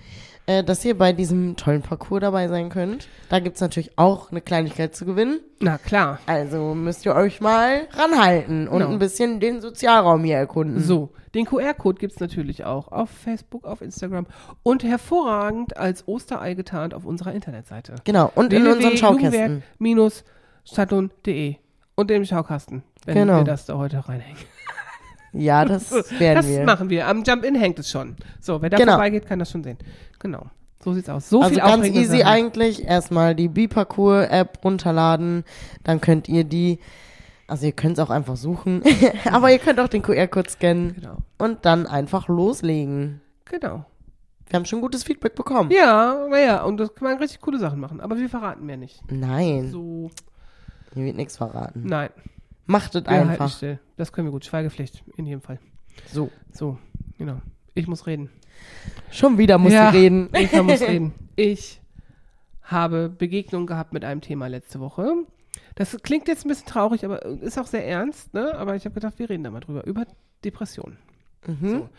[0.48, 3.08] äh, dass ihr bei diesem tollen Parcours dabei sein könnt.
[3.30, 5.40] Da gibt's natürlich auch eine Kleinigkeit zu gewinnen.
[5.60, 6.20] Na klar.
[6.28, 8.92] Also müsst ihr euch mal ranhalten und Genau.
[8.92, 10.80] ein bisschen den Sozialraum hier erkunden.
[10.82, 14.26] So, den QR-Code gibt's natürlich auch auf Facebook, auf Instagram
[14.64, 17.96] und hervorragend als Osterei getarnt auf unserer Internetseite.
[18.04, 19.64] Genau, und in unseren Schaukästen.
[19.80, 21.56] www.jugendwerk-stadtlohn.de
[21.96, 23.38] und im Schaukasten, wenn Genau.
[23.38, 24.38] wir das da heute reinhängen.
[25.36, 26.64] Ja, das werden Das wir.
[26.64, 27.08] machen wir.
[27.08, 28.16] Am Jump-In hängt es schon.
[28.42, 28.94] So, wer da Genau.
[28.94, 29.78] vorbeigeht, kann das schon sehen.
[30.20, 30.46] Genau.
[30.84, 31.30] So sieht's aus.
[31.30, 32.24] So Also viel ganz easy Sachen.
[32.32, 32.84] eigentlich.
[32.86, 35.44] Erstmal die B-Parcours-App runterladen.
[35.84, 36.80] Dann könnt ihr die,
[37.48, 38.84] also ihr könnt es auch einfach suchen,
[39.32, 41.18] aber ihr könnt auch den QR-Code scannen Genau.
[41.40, 43.22] und dann einfach loslegen.
[43.46, 43.86] Genau.
[44.48, 45.72] Wir haben schon gutes Feedback bekommen.
[45.72, 48.00] Ja, naja, und das kann man richtig coole Sachen machen.
[48.00, 49.02] Aber wir verraten mehr nicht.
[49.12, 50.12] Nein, So,
[50.94, 51.84] hier wird nichts verraten.
[51.86, 52.10] nein.
[52.66, 53.50] Macht es einfach.
[53.52, 53.80] still.
[53.98, 54.46] Das können wir gut.
[54.46, 55.60] Schweigepflicht, in jedem Fall.
[56.12, 56.32] So.
[56.52, 56.78] So,
[57.18, 57.42] genau.
[57.74, 58.30] Ich muss reden.
[59.12, 59.90] Schon wieder muss Ja.
[59.90, 60.30] reden.
[60.34, 61.14] Ich muss reden.
[61.36, 61.82] Ich
[62.64, 65.14] habe Begegnung gehabt mit einem Thema letzte Woche.
[65.76, 68.56] Das klingt jetzt ein bisschen traurig, aber ist auch sehr ernst, ne?
[68.56, 69.86] Aber ich habe gedacht, wir reden da mal drüber.
[69.86, 70.06] Über
[70.44, 70.98] Depressionen.
[71.46, 71.70] Mhm.
[71.70, 71.90] So.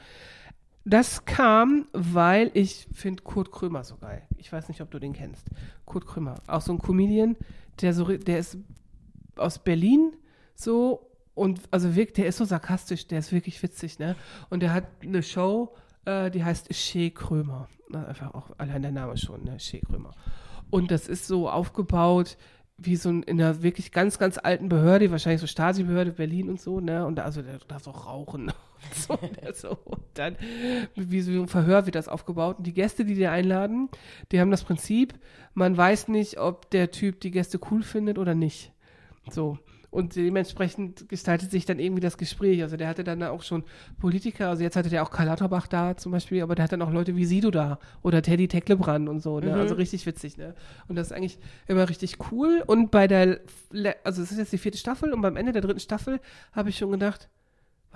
[0.85, 4.23] Das kam, weil ich finde Kurt Krömer so geil.
[4.39, 5.47] Ich weiß nicht, ob du den kennst.
[5.85, 7.37] Kurt Krömer, auch so ein Comedian,
[7.81, 8.57] der so, der ist
[9.37, 10.13] aus Berlin
[10.57, 14.17] so und also wirklich, der ist so sarkastisch, der ist wirklich witzig, ne?
[14.49, 15.75] Und der hat eine Show,
[16.07, 17.69] äh, die heißt Shea Krömer.
[17.93, 19.61] Einfach auch allein der Name schon, ne?
[19.61, 20.13] Shea Krömer.
[20.71, 22.37] Und das ist so aufgebaut
[22.79, 26.81] wie so in einer wirklich ganz, ganz alten Behörde, wahrscheinlich so Stasi-Behörde Berlin und so,
[26.81, 27.07] ne?
[27.07, 28.53] Und da, also der darf auch rauchen
[28.93, 29.79] so, der so.
[29.85, 30.37] Und dann,
[30.95, 32.59] wie so ein Verhör wird das aufgebaut.
[32.59, 33.89] Und die Gäste, die die einladen,
[34.31, 35.15] die haben das Prinzip,
[35.55, 38.73] man weiß nicht, ob der Typ die Gäste cool findet oder nicht.
[39.31, 39.59] So.
[39.97, 42.63] Und dementsprechend gestaltet sich dann irgendwie das Gespräch.
[42.63, 43.65] Also der hatte dann auch schon
[43.99, 46.83] Politiker, also jetzt hatte der auch Karl Lauterbach da zum Beispiel, aber der hat dann
[46.83, 49.55] auch Leute wie Sido da oder Teddy Tecklebrand und so, ne?
[49.55, 50.55] Also richtig witzig, ne?
[50.87, 52.63] Und das ist eigentlich immer richtig cool.
[52.67, 53.41] Und bei der,
[54.05, 56.21] also es ist jetzt die vierte Staffel und beim Ende der dritten Staffel
[56.53, 57.31] habe ich schon gedacht,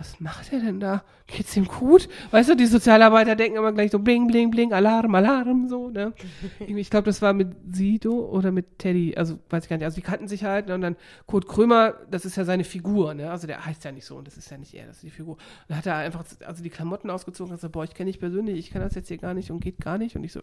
[0.00, 1.04] was macht er denn da?
[1.26, 2.08] Geht's ihm gut?
[2.30, 6.14] Weißt du, die Sozialarbeiter denken immer gleich so bling, bling, bling, Alarm, Alarm, so, ne?
[6.58, 9.84] Ich glaube, das war mit Sido oder mit Teddy, also weiß ich gar nicht.
[9.84, 10.74] Also die kannten sich halt ne?
[10.74, 13.30] und dann Kurt Krömer, das ist ja seine Figur, ne?
[13.30, 15.10] Also der heißt ja nicht so und das ist ja nicht er, das ist die
[15.10, 15.34] Figur.
[15.34, 18.18] Und dann hat er einfach also die Klamotten ausgezogen und gesagt, boah, ich kenne dich
[18.18, 20.16] persönlich, ich kann das jetzt hier gar nicht und geht gar nicht.
[20.16, 20.40] Und ich so,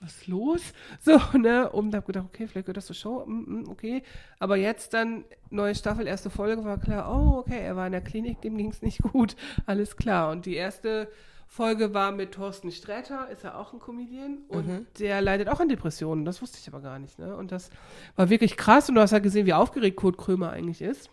[0.00, 0.60] was ist los?
[1.00, 1.70] So, ne?
[1.70, 4.02] Und hab gedacht, okay, vielleicht gehört das zur Show, mm, mm, okay.
[4.38, 8.00] Aber jetzt dann, neue Staffel, erste Folge, war klar, oh, okay, er war in der
[8.00, 9.36] Klinik, dem ging es nicht gut.
[9.66, 10.30] Alles klar.
[10.30, 11.08] Und die erste
[11.46, 15.68] Folge war mit Thorsten Sträter, ist ja auch ein Comedian und der leidet auch an
[15.68, 16.24] Depressionen.
[16.24, 17.34] Das wusste ich aber gar nicht, ne?
[17.34, 17.70] Und das
[18.14, 21.10] war wirklich krass und du hast halt gesehen, wie aufgeregt Kurt Krömer eigentlich ist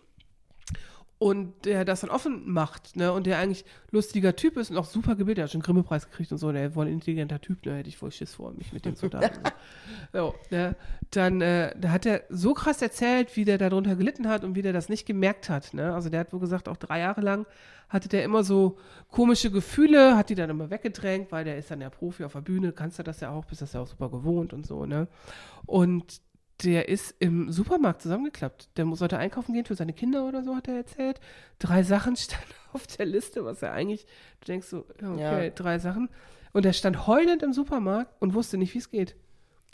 [1.18, 4.84] und der das dann offen macht, ne, und der eigentlich lustiger Typ ist und auch
[4.84, 7.66] super gebildet, der hat schon einen Grimme-Preis gekriegt und so, der war ein intelligenter Typ,
[7.66, 9.40] ne, hätte ich voll Schiss vor, mich mit dem zu unterhalten.
[10.12, 10.76] so, ne,
[11.10, 14.62] dann, äh, da hat er so krass erzählt, wie der darunter gelitten hat und wie
[14.62, 17.46] der das nicht gemerkt hat, ne, also der hat wohl gesagt, auch drei Jahre lang
[17.88, 18.76] hatte der immer so
[19.10, 22.42] komische Gefühle, hat die dann immer weggedrängt, weil der ist dann ja Profi auf der
[22.42, 25.08] Bühne, kannst du das ja auch, bist das ja auch super gewohnt und so, ne,
[25.66, 26.20] und
[26.64, 28.76] der ist im Supermarkt zusammengeklappt.
[28.76, 31.20] Der sollte einkaufen gehen für seine Kinder oder so, hat er erzählt.
[31.58, 34.06] Drei Sachen standen auf der Liste, was er eigentlich,
[34.40, 35.50] du denkst so, okay, Ja.
[35.50, 36.08] drei Sachen.
[36.52, 39.14] Und er stand heulend im Supermarkt und wusste nicht, wie es geht.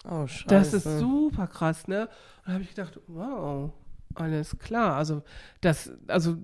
[0.08, 0.44] Oh, scheiße.
[0.48, 2.02] Das ist super krass, ne?
[2.02, 3.72] Und da habe ich gedacht, wow,
[4.14, 4.96] alles klar.
[4.96, 5.22] Also,
[5.62, 6.36] das, also,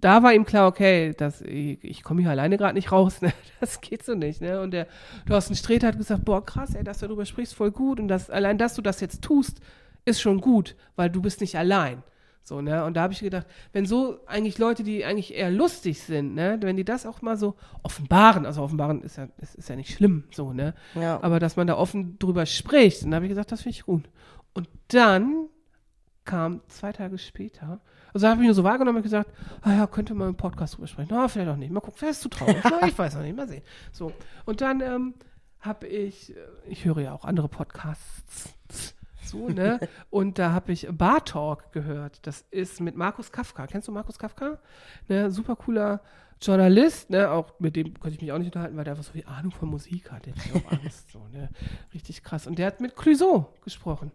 [0.00, 3.32] da war ihm klar, okay, das, ich, ich komme hier alleine gerade nicht raus, ne?
[3.60, 4.60] Das geht so nicht, ne?
[4.60, 4.86] Und der
[5.26, 7.98] Thorsten Sträter hat gesagt, boah, krass, ey, dass du darüber sprichst, voll gut.
[7.98, 9.60] Und das, allein, dass du das jetzt tust,
[10.06, 12.02] ist schon gut, weil du bist nicht allein.
[12.42, 12.84] So, ne?
[12.84, 16.56] Und da habe ich gedacht, wenn so eigentlich Leute, die eigentlich eher lustig sind, ne,
[16.60, 19.92] wenn die das auch mal so offenbaren, also offenbaren ist ja, ist, ist ja nicht
[19.92, 20.74] schlimm, so, ne?
[20.94, 21.20] Ja.
[21.22, 23.84] Aber dass man da offen drüber spricht, und da habe ich gesagt, das finde ich
[23.84, 24.08] gut.
[24.54, 25.48] Und dann
[26.24, 27.80] kam zwei Tage später,
[28.14, 29.30] also habe ich nur so wahrgenommen und gesagt,
[29.62, 31.08] ah ja, könnte man im Podcast drüber sprechen.
[31.10, 31.72] Na, vielleicht auch nicht.
[31.72, 32.56] Mal gucken, vielleicht ist zu traurig.
[32.86, 33.62] Ich weiß noch nicht, mal sehen.
[33.92, 34.12] So.
[34.44, 35.14] Und dann ähm,
[35.60, 36.38] habe ich, äh,
[36.68, 38.54] ich höre ja auch andere Podcasts,
[39.26, 39.80] so, ne?
[40.10, 42.26] Und da habe ich Bar Talk gehört.
[42.26, 43.66] Das ist mit Markus Kafka.
[43.66, 44.58] Kennst du Markus Kafka?
[45.08, 46.00] Ne, super cooler
[46.40, 47.30] Journalist, ne?
[47.30, 49.52] Auch mit dem konnte ich mich auch nicht unterhalten, weil der einfach so viel Ahnung
[49.52, 50.26] von Musik hat.
[50.26, 51.48] Der hat auch Angst, so, ne?
[51.94, 52.46] Richtig krass.
[52.46, 54.12] Und der hat mit Clouseau gesprochen.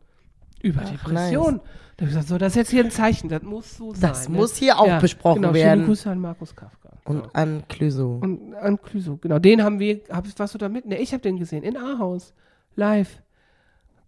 [0.61, 1.59] Über Ach, Depression.
[1.97, 4.01] Da habe ich gesagt, so, das ist jetzt hier ein Zeichen, das muss so sein.
[4.01, 4.37] Das ne?
[4.37, 5.79] muss hier auch besprochen genau, werden.
[5.79, 6.89] Schöne Grüße an Markus Kafka.
[7.05, 8.19] Und an Clüso.
[8.21, 9.39] Und an Clüso, genau.
[9.39, 10.85] Den haben wir, hab, warst du da mit?
[10.85, 12.33] Ne, ich habe den gesehen, in Ahaus,
[12.75, 13.21] live.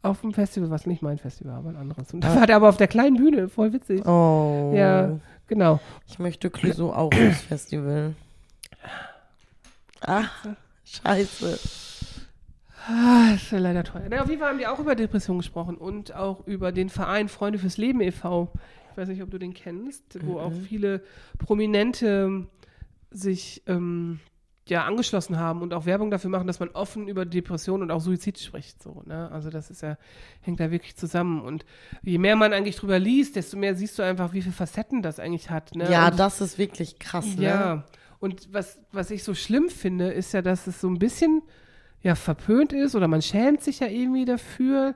[0.03, 2.13] Auf dem Festival, was nicht mein Festival, aber ein anderes.
[2.13, 4.05] Und da war der aber auf der kleinen Bühne, voll witzig.
[4.05, 4.73] Oh.
[4.75, 5.79] Ja, genau.
[6.07, 8.13] Ich möchte Clüso auch ins Festival.
[10.01, 10.45] Ach,
[10.83, 11.57] scheiße.
[12.85, 14.03] Ah, ist ja leider teuer.
[14.09, 17.29] Na, auf jeden Fall haben die auch über Depression gesprochen und auch über den Verein
[17.29, 18.51] Freunde fürs Leben e.V.
[18.91, 21.01] Ich weiß nicht, ob du den kennst, wo auch viele
[21.39, 22.45] Prominente
[23.09, 24.19] sich ähm,
[24.69, 27.99] ja angeschlossen haben und auch Werbung dafür machen, dass man offen über Depression und auch
[27.99, 28.81] Suizid spricht.
[28.81, 29.29] So, ne?
[29.31, 29.97] Also das ist ja,
[30.41, 31.41] hängt da wirklich zusammen.
[31.41, 31.65] Und
[32.01, 35.19] je mehr man eigentlich drüber liest, desto mehr siehst du einfach, wie viele Facetten das
[35.19, 35.75] eigentlich hat.
[35.75, 35.91] Ne?
[35.91, 37.43] Ja, und, das ist wirklich krass, ne?
[37.43, 37.83] ja.
[38.19, 41.41] Und was, was ich so schlimm finde, ist ja, dass es so ein bisschen
[42.03, 44.93] ja verpönt ist oder man schämt sich ja irgendwie dafür,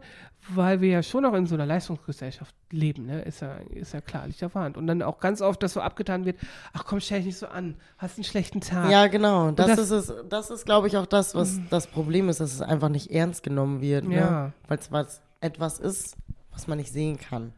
[0.55, 3.21] weil wir ja schon auch in so einer Leistungsgesellschaft leben, ne?
[3.21, 4.77] Ist ja, ist ja klar, liegt auf der Hand.
[4.77, 6.37] Und dann auch ganz oft, dass so abgetan wird,
[6.73, 8.89] ach komm, stell dich nicht so an, hast einen schlechten Tag.
[8.91, 9.51] Ja, genau.
[9.51, 10.13] Das, das- ist es.
[10.29, 13.43] Das ist, glaube ich, auch das, was das Problem ist, dass es einfach nicht ernst
[13.43, 14.05] genommen wird.
[14.05, 14.15] Ne?
[14.17, 14.51] Ja.
[14.67, 16.15] Weil es was etwas ist,
[16.51, 17.53] was man nicht sehen kann.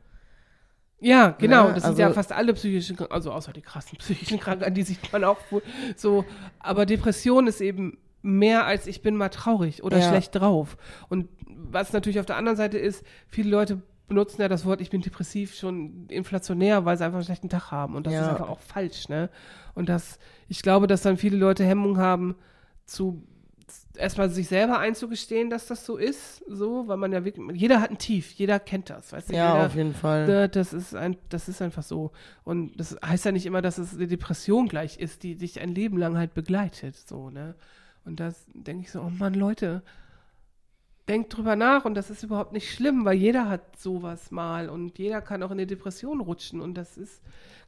[1.01, 1.67] Ja, genau.
[1.69, 4.73] Ne, Das sind ja also- fast alle psychischen, Krank- also außer die krassen psychischen Krankheiten,
[4.75, 5.61] die sieht man auch wohl
[5.95, 6.25] so.
[6.59, 10.07] Aber Depression ist eben mehr als ich bin mal traurig oder Ja.
[10.07, 10.77] schlecht drauf.
[11.07, 14.89] Und was natürlich auf der anderen Seite ist, viele Leute benutzen ja das Wort ich
[14.89, 17.95] bin depressiv schon inflationär, weil sie einfach einen schlechten Tag haben.
[17.95, 18.21] Und das Ja.
[18.23, 19.29] ist einfach auch falsch, ne?
[19.75, 22.35] Und das, ich glaube, dass dann viele Leute Hemmung haben,
[22.85, 23.23] zu
[23.95, 27.91] erstmal sich selber einzugestehen, dass das so ist, so, weil man ja wirklich, jeder hat
[27.91, 29.33] ein Tief, jeder kennt das, weißt du?
[29.35, 30.25] Ja, jeder, auf jeden Fall.
[30.25, 32.11] Ne, das ist ein, das ist einfach so.
[32.43, 35.69] Und das heißt ja nicht immer, dass es eine Depression gleich ist, die dich ein
[35.75, 37.53] Leben lang halt begleitet, so, ne?
[38.09, 39.83] Und das denke ich so, oh Mann, Leute,
[41.09, 44.99] denkt drüber nach und das ist überhaupt nicht schlimm, weil jeder hat sowas mal und
[44.99, 47.21] jeder kann auch in eine Depression rutschen und das ist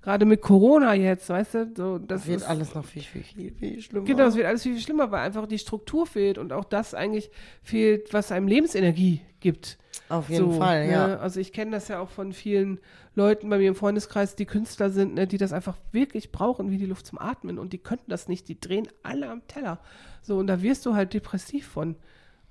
[0.03, 3.51] gerade mit Corona jetzt, weißt du, so, das wird ist, alles noch viel, viel, viel,
[3.51, 4.05] viel schlimmer.
[4.05, 6.93] Genau, es wird alles viel, viel schlimmer, weil einfach die Struktur fehlt und auch das
[6.93, 7.31] eigentlich
[7.63, 9.79] fehlt, was einem Lebensenergie gibt.
[10.07, 11.07] Auf jeden Fall, ja.
[11.07, 11.19] Ne?
[11.19, 12.79] Also ich kenne das ja auch von vielen
[13.15, 16.77] Leuten bei mir im Freundeskreis, die Künstler sind, ne, die das einfach wirklich brauchen, wie
[16.77, 19.79] die Luft zum Atmen und die könnten das nicht, die drehen alle am Teller.
[20.21, 21.95] So, und da wirst du halt depressiv von.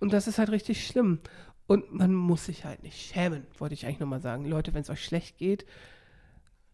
[0.00, 1.20] Und das ist halt richtig schlimm.
[1.66, 4.44] Und man muss sich halt nicht schämen, wollte ich eigentlich nochmal sagen.
[4.44, 5.64] Leute, wenn es euch schlecht geht,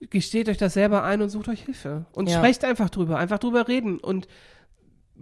[0.00, 2.06] gesteht euch das selber ein und sucht euch Hilfe.
[2.12, 2.38] Und Ja.
[2.38, 4.26] sprecht einfach drüber, einfach drüber reden und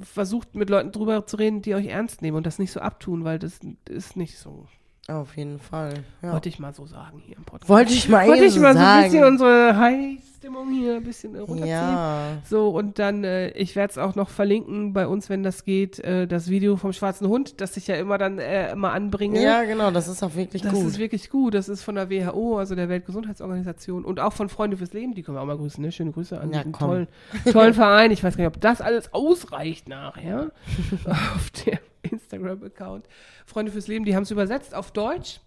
[0.01, 3.25] versucht mit Leuten drüber zu reden, die euch ernst nehmen und das nicht so abtun,
[3.25, 4.69] weil das ist nicht so.
[5.09, 5.95] Auf jeden Fall.
[6.23, 6.33] Ja.
[6.33, 7.69] Wollte ich mal so sagen hier im Podcast.
[7.69, 9.33] Wollte ich mal Wollte eben ich mal so ein bisschen sagen.
[9.33, 11.67] unsere High-Stimmung hier ein bisschen runterziehen.
[11.69, 12.39] Ja.
[12.49, 15.99] So, und dann, äh, ich werde es auch noch verlinken bei uns, wenn das geht,
[15.99, 19.43] äh, das Video vom schwarzen Hund, das ich ja immer dann äh, immer anbringe.
[19.43, 20.87] Ja, genau, das ist auch wirklich Das gut.
[20.87, 21.53] ist wirklich gut.
[21.53, 25.15] Das ist von der WHO, also der Weltgesundheitsorganisation und auch von Freunde fürs Leben.
[25.15, 25.85] Die können wir auch mal grüßen.
[25.85, 25.93] Ne?
[25.93, 26.89] Schöne Grüße an Ja, diesen komm.
[26.89, 27.09] tollen,
[27.53, 28.11] tollen Verein.
[28.11, 30.51] Ich weiß gar nicht, ob das alles ausreicht nachher
[31.05, 31.77] auf dem
[32.11, 33.07] Instagram-Account.
[33.47, 35.41] Freunde fürs Leben, die haben es übersetzt auf Deutsch.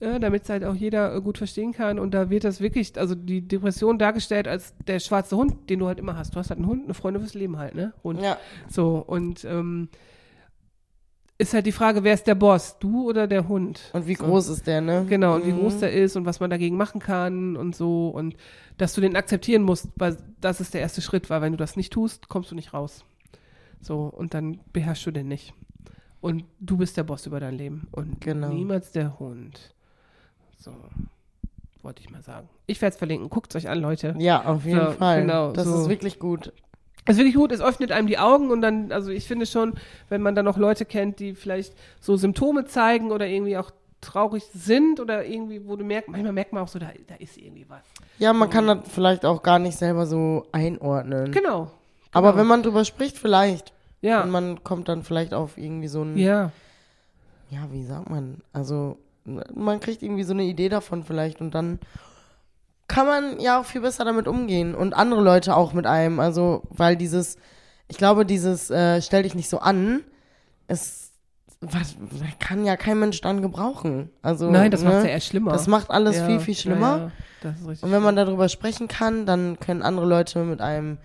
[0.00, 1.98] Ja, damit es halt auch jeder äh, gut verstehen kann.
[1.98, 5.86] Und da wird das wirklich, also die Depression dargestellt als der schwarze Hund, den du
[5.86, 6.34] halt immer hast.
[6.34, 7.94] Du hast halt einen Hund, eine Freunde fürs Leben halt, ne?
[8.02, 8.20] Hund.
[8.20, 8.36] ja,
[8.68, 9.88] So, und ähm,
[11.38, 12.78] ist halt die Frage, wer ist der Boss?
[12.78, 13.80] Du oder der Hund?
[13.94, 14.24] und wie so.
[14.24, 15.06] groß ist der, ne?
[15.08, 15.60] Genau, und wie Mhm.
[15.60, 18.08] groß der ist und was man dagegen machen kann und so.
[18.08, 18.36] Und
[18.76, 21.76] dass du den akzeptieren musst, weil das ist der erste Schritt, weil wenn du das
[21.76, 23.04] nicht tust, kommst du nicht raus.
[23.80, 25.54] So, und dann beherrschst du den nicht.
[26.24, 28.48] Und du bist der Boss über dein Leben und Genau.
[28.48, 29.74] niemals der Hund.
[30.58, 30.72] So,
[31.82, 32.48] wollte ich mal sagen.
[32.64, 33.28] Ich werde es verlinken.
[33.28, 34.14] Guckt es euch an, Leute.
[34.18, 35.20] Ja, auf jeden So, Fall.
[35.20, 35.82] genau, das so.
[35.82, 36.50] ist wirklich gut.
[37.04, 39.74] Es ist wirklich gut, es öffnet einem die Augen und dann, also ich finde schon,
[40.08, 44.44] wenn man dann noch Leute kennt, die vielleicht so Symptome zeigen oder irgendwie auch traurig
[44.54, 47.66] sind oder irgendwie, wo du merkst, manchmal merkt man auch so, da, da ist irgendwie
[47.68, 47.82] was.
[48.18, 51.32] Ja, man kann das vielleicht auch gar nicht selber so einordnen.
[51.32, 51.70] Genau.
[52.12, 52.40] Aber genau.
[52.40, 53.73] wenn man drüber spricht, vielleicht.
[54.04, 54.22] Ja.
[54.22, 56.50] Und man kommt dann vielleicht auf irgendwie so ein, Ja.
[57.50, 58.42] ja, wie sagt man?
[58.52, 61.78] Also, man kriegt irgendwie so eine Idee davon vielleicht und dann
[62.86, 66.20] kann man ja auch viel besser damit umgehen und andere Leute auch mit einem.
[66.20, 67.38] Also, weil dieses,
[67.88, 70.02] ich glaube, dieses äh, stell dich nicht so an,
[70.66, 71.12] es
[71.62, 71.96] was,
[72.40, 74.10] kann ja kein Mensch dann gebrauchen.
[74.20, 74.90] Also, Nein, das ne?
[74.90, 75.52] macht ja eher schlimmer.
[75.52, 76.96] Das macht alles ja, viel, viel schlimmer.
[76.96, 77.12] Ja, ja.
[77.40, 77.82] Das ist richtig.
[77.84, 80.98] Und wenn man darüber sprechen kann, dann können andere Leute mit einem,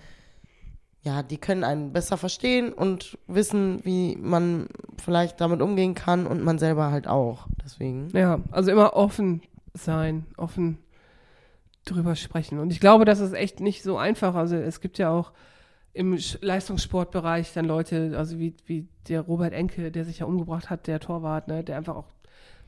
[1.02, 4.68] ja, die können einen besser verstehen und wissen, wie man
[5.02, 7.48] vielleicht damit umgehen kann und man selber halt auch.
[7.64, 8.10] Deswegen.
[8.14, 9.42] Ja, also immer offen
[9.74, 10.78] sein, offen
[11.86, 12.60] drüber sprechen.
[12.60, 14.36] Und ich glaube, das ist echt nicht so einfach.
[14.36, 15.32] Also es gibt ja auch
[15.94, 20.88] im Leistungssportbereich dann Leute, also wie, wie der Robert Enke, der sich ja umgebracht hat,
[20.88, 22.08] der Torwart, ne, der einfach auch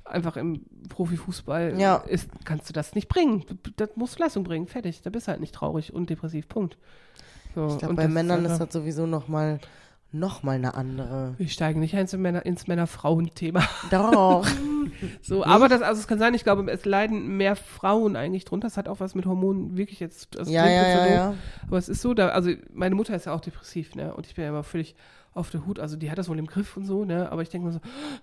[0.04, 1.98] einfach im Profifußball Ja.
[1.98, 3.46] ist, kannst du das nicht bringen.
[3.76, 5.02] Das musst du Leistung bringen, fertig.
[5.04, 6.78] Da bist du halt nicht traurig und depressiv, Punkt.
[7.56, 9.60] So, Ich glaube, bei Männern ist einfach- das sowieso nochmal
[10.14, 11.36] noch mal eine andere.
[11.38, 13.64] wir steigen nicht ins Männer- ins Männer-Frauen-Thema.
[13.90, 14.46] Doch.
[15.22, 18.68] So, aber das, also es kann sein, ich glaube, es leiden mehr Frauen eigentlich drunter.
[18.68, 20.36] Das hat auch was mit Hormonen wirklich jetzt.
[20.36, 21.34] Das ja, klingt ja, so ja, doof, ja.
[21.68, 24.14] Aber es ist so, da, also meine Mutter ist ja auch depressiv, ne?
[24.14, 24.96] Und ich bin ja immer völlig
[25.34, 25.80] auf der Hut.
[25.80, 27.32] Also die hat das wohl im Griff und so, ne?
[27.32, 27.80] Aber ich denke mir so,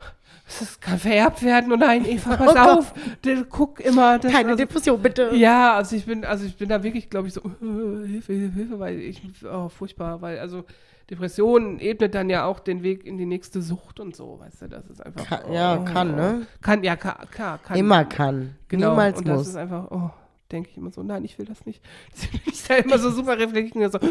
[0.58, 1.72] das kann vererbt werden.
[1.72, 2.94] Und nein, Eva, pass Oh auf.
[3.24, 4.18] Der, guck immer.
[4.18, 5.34] Das, Keine also, Depression, bitte.
[5.34, 8.54] ja, also ich bin, also ich bin da wirklich, glaube ich, so, äh, Hilfe, Hilfe,
[8.54, 10.64] Hilfe, weil ich, oh, furchtbar, weil, also
[11.10, 14.68] Depression ebnet dann ja auch den Weg in die nächste Sucht und so, weißt du,
[14.68, 15.24] das ist einfach.
[15.24, 16.46] Kann, ja, oh, kann, ne?
[16.60, 17.78] Kann, ja, kann, kann, kann.
[17.78, 18.56] Immer kann.
[18.68, 19.48] Genau, Niemals und das muss.
[19.48, 20.10] ist einfach, oh,
[20.52, 21.82] denke ich immer so, nein, ich will das nicht.
[22.44, 24.08] Ich da immer so super reflektiert und so,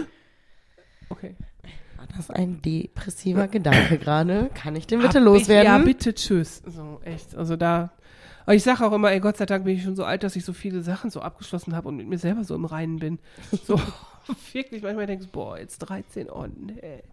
[1.09, 1.35] okay.
[2.15, 4.49] Das ein depressiver Gedanke gerade?
[4.53, 5.65] Kann ich den Hab bitte Ich, loswerden?
[5.65, 6.63] ja, bitte, tschüss.
[6.65, 7.91] So, echt, also da,
[8.45, 10.35] aber ich sage auch immer, ey, Gott sei Dank bin ich schon so alt, dass
[10.35, 13.19] ich so viele Sachen so abgeschlossen habe und mit mir selber so im Reinen bin.
[13.65, 13.79] So,
[14.53, 17.03] wirklich, manchmal denkst du, boah, jetzt 13, oh nee.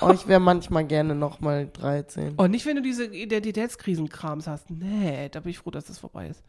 [0.00, 2.34] oh, ich wäre manchmal gerne nochmal 13.
[2.36, 4.70] Und nicht, wenn du diese Identitätskrisenkrams hast.
[4.70, 6.42] Nee, da bin ich froh, dass das vorbei ist.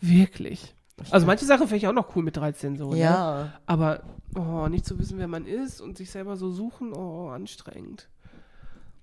[0.00, 0.74] Wirklich.
[1.10, 2.90] Also manche Sachen finde ich auch noch cool mit 13 so.
[2.90, 2.98] Ne?
[2.98, 3.52] Ja.
[3.66, 4.02] Aber
[4.36, 8.08] oh, nicht zu wissen, wer man ist und sich selber so suchen, oh, anstrengend.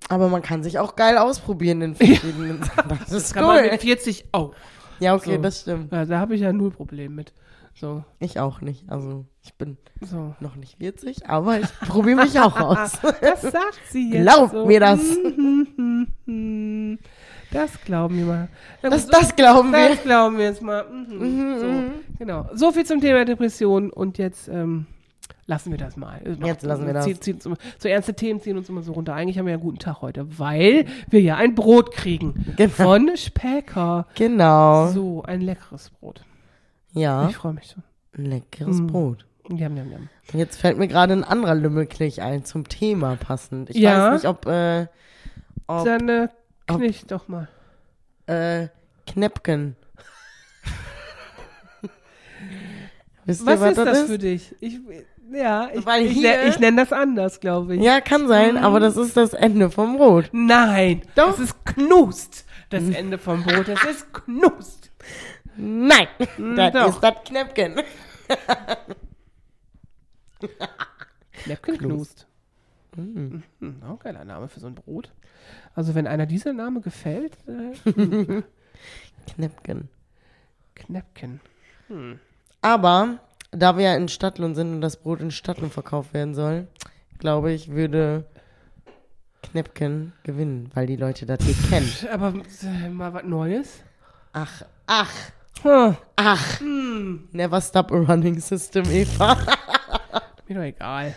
[0.09, 2.99] Aber man kann sich auch geil ausprobieren in verschiedenen Sachen.
[2.99, 3.71] Das ist Kann man cool.
[3.71, 4.53] mit 40 auch.
[4.99, 5.41] Ja, okay, So.
[5.41, 5.91] das stimmt.
[5.91, 7.33] Ja, da habe ich ja null Problem mit.
[7.75, 8.89] So, Ich auch nicht.
[8.89, 10.33] Also, ich bin so.
[10.39, 12.93] noch nicht 40, aber ich probiere mich auch aus.
[13.21, 14.23] Das sagt sie jetzt.
[14.23, 14.65] Glaub so.
[14.65, 14.99] mir das.
[17.51, 17.53] Mhm.
[17.53, 18.47] Das glauben wir mal.
[18.81, 19.89] Das, gut, das glauben wir.
[19.89, 20.83] Das glauben wir jetzt mal.
[20.89, 21.59] Mhm.
[21.59, 21.67] So,
[22.19, 22.49] genau.
[22.53, 24.85] So viel zum Thema Depression und jetzt ähm,
[25.45, 26.19] lassen wir das mal.
[26.43, 27.05] Jetzt lassen wir das.
[27.05, 29.13] Zieht uns immer, so ernste Themen ziehen uns immer so runter.
[29.13, 32.69] Eigentlich haben wir ja einen guten Tag heute, weil wir ja ein Brot kriegen Genau.
[32.71, 34.07] von Späcker.
[34.15, 34.87] Genau.
[34.87, 36.21] So, ein leckeres Brot.
[36.93, 37.83] Ja, Ich freue mich schon.
[38.17, 38.87] ein leckeres Mm.
[38.87, 39.25] Brot.
[39.49, 40.09] Jam, jam, jam.
[40.33, 43.69] Jetzt fällt mir gerade ein anderer Lümmelklich ein zum Thema passend.
[43.69, 44.11] Ich Ja.
[44.11, 44.87] weiß nicht, ob, äh,
[45.67, 46.27] ob Dann
[46.69, 47.47] ob- knisch doch mal.
[48.27, 48.67] äh,
[49.05, 49.75] Knäppken.
[53.25, 54.07] Wisst ihr, Was ist das ist?
[54.09, 54.55] für dich?
[54.61, 54.79] Ich,
[55.31, 57.81] ja, ich, Weil ich, hier- ich nenne das anders, glaube ich.
[57.81, 60.29] Ja, kann sein, aber das ist das Ende vom Brot.
[60.31, 61.31] Nein, Doch.
[61.31, 62.45] das ist knust.
[62.69, 64.91] Das Ende vom Brot, das ist knust.
[65.55, 66.07] Nein,
[66.55, 66.89] das doch.
[66.89, 67.81] ist das Knäppchen.
[71.43, 72.27] Knäppchenknust.
[72.95, 73.43] Mhm.
[73.87, 75.11] Auch geiler Name für so ein Brot.
[75.77, 77.91] Also wenn einer dieser Name gefällt, äh,
[79.31, 79.89] Knäppchen.
[80.73, 81.39] Knäppchen.
[82.63, 83.19] Aber
[83.51, 86.67] da wir ja in Stadtlohn sind und das Brot in Stadtlohn verkauft werden soll,
[87.19, 88.25] glaube ich, würde
[89.43, 91.93] Knäppchen gewinnen, weil die Leute das hier kennen.
[92.11, 93.83] Aber äh, mal was Neues.
[94.33, 95.13] Ach, ach,
[95.63, 96.59] Huh, ach.
[96.61, 99.37] Never stop a running system, Eva.
[100.47, 101.15] mir doch egal.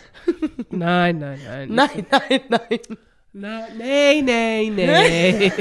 [0.70, 1.68] Nein, nein, nein.
[1.74, 2.98] nein, nein, nein.
[3.32, 5.52] Na, nee, nee, nee.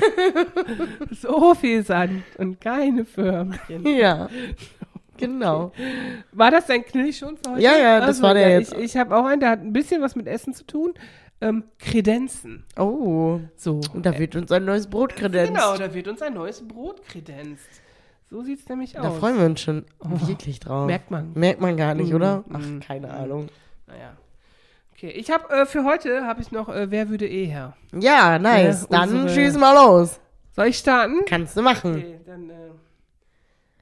[1.11, 3.85] so viel Sand und keine Förmchen.
[3.97, 4.27] Ja,
[5.17, 5.71] genau.
[6.31, 7.61] War das dein Knill schon für heute?
[7.61, 8.73] Ja, ja, das war der ja, jetzt.
[8.73, 10.93] Ich, ich habe auch einen, der hat ein bisschen was mit Essen zu tun.
[11.41, 12.65] Ähm, Kredenzen.
[12.77, 13.79] Oh, So.
[13.93, 15.53] und da wird uns ein neues Brot kredenzt.
[15.53, 17.63] Genau, da wird uns ein neues Brot kredenzt.
[18.29, 19.17] So sieht's nämlich Da aus.
[19.19, 20.85] freuen wir uns schon wirklich drauf.
[20.87, 21.31] Merkt man.
[21.35, 22.43] Merkt man gar nicht, Mm, oder?
[22.47, 23.47] mm, Ach, keine Ahnung.
[23.87, 24.17] Naja.
[24.99, 27.73] Okay, ich habe äh, für heute habe ich noch äh, Wer würde eh her?
[27.93, 28.81] Ja, nice.
[28.81, 30.19] Ja, Dann unsere- schieß mal los.
[30.53, 31.23] Soll ich starten?
[31.25, 31.95] Kannst du machen.
[31.95, 32.53] Okay, dann äh,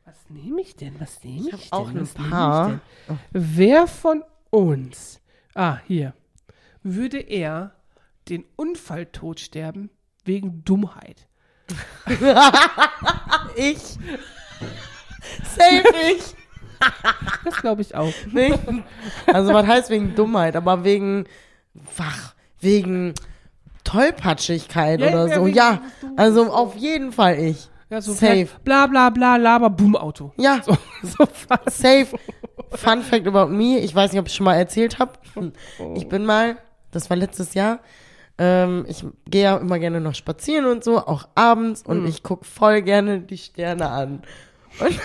[0.06, 0.94] was nehme ich denn?
[1.00, 1.72] Was nehme ich, hab denn?
[1.72, 2.70] auch ein Was paar.
[2.74, 3.20] Ich denn?
[3.32, 5.20] Wer von uns,
[5.56, 6.14] ah, hier,
[6.84, 7.72] würde er
[8.30, 9.90] den Unfalltod sterben
[10.24, 11.28] wegen Dummheit?
[13.56, 13.98] Ich.
[15.56, 15.84] Safe
[16.16, 16.36] ich.
[17.46, 18.12] Das glaube ich auch.
[18.32, 18.60] Nicht?
[19.28, 20.56] Also, was heißt wegen Dummheit?
[20.56, 21.26] Aber wegen,
[21.96, 23.14] wach, wegen
[23.84, 25.46] Tollpatschigkeit Ja, oder ja, so.
[25.46, 25.82] wegen Ja,
[26.16, 27.70] also auf jeden Fall ich.
[27.90, 28.50] Ja, so Safe.
[28.66, 30.34] Bla bla bla laber Boom Auto.
[30.38, 30.62] Ja,
[31.04, 31.78] So, fast.
[31.78, 32.08] safe.
[32.72, 33.80] Fun Fact about me.
[33.80, 35.14] Ich weiß nicht, ob ich schon mal erzählt habe.
[35.80, 35.94] Oh.
[35.96, 36.58] Ich bin mal,
[36.92, 37.80] das war letztes Jahr,
[38.38, 41.82] ähm, ich gehe ja immer gerne noch spazieren und so, auch abends.
[41.84, 42.08] Und Hm.
[42.08, 44.22] ich guck voll gerne die Sterne an.
[44.82, 45.00] Und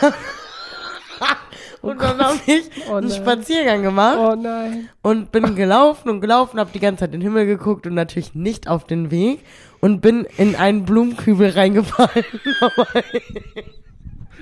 [1.83, 3.11] und dann habe ich Oh einen.
[3.11, 4.19] Spaziergang gemacht.
[4.19, 4.89] Oh nein.
[5.03, 8.35] und bin gelaufen und gelaufen, habe die ganze Zeit in den Himmel geguckt und natürlich
[8.35, 9.41] nicht auf den Weg
[9.81, 12.25] und bin in einen Blumenkübel reingefallen.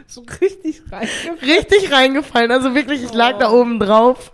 [0.06, 1.06] So richtig rein.
[1.40, 4.33] Richtig reingefallen, also wirklich, ich lag da oben drauf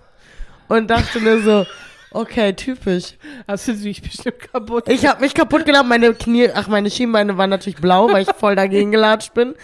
[0.68, 1.66] und dachte mir so,
[2.12, 3.14] okay, typisch.
[3.46, 4.88] Hast du dich bestimmt kaputt.
[4.88, 8.30] Ich habe mich kaputt gelacht, meine Knie, ach, meine Schienbeine waren natürlich blau, weil ich
[8.38, 9.54] voll dagegen gelatscht bin.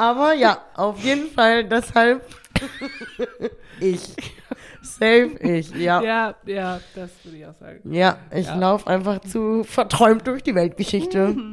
[0.00, 2.24] Aber ja, auf jeden Fall deshalb
[3.80, 4.16] ich.
[4.80, 6.00] Safe ich, ja.
[6.02, 7.80] Ja, ja, das würde ich auch sagen.
[7.92, 8.56] Ja, ich Ja.
[8.56, 11.36] laufe einfach zu verträumt durch die Weltgeschichte.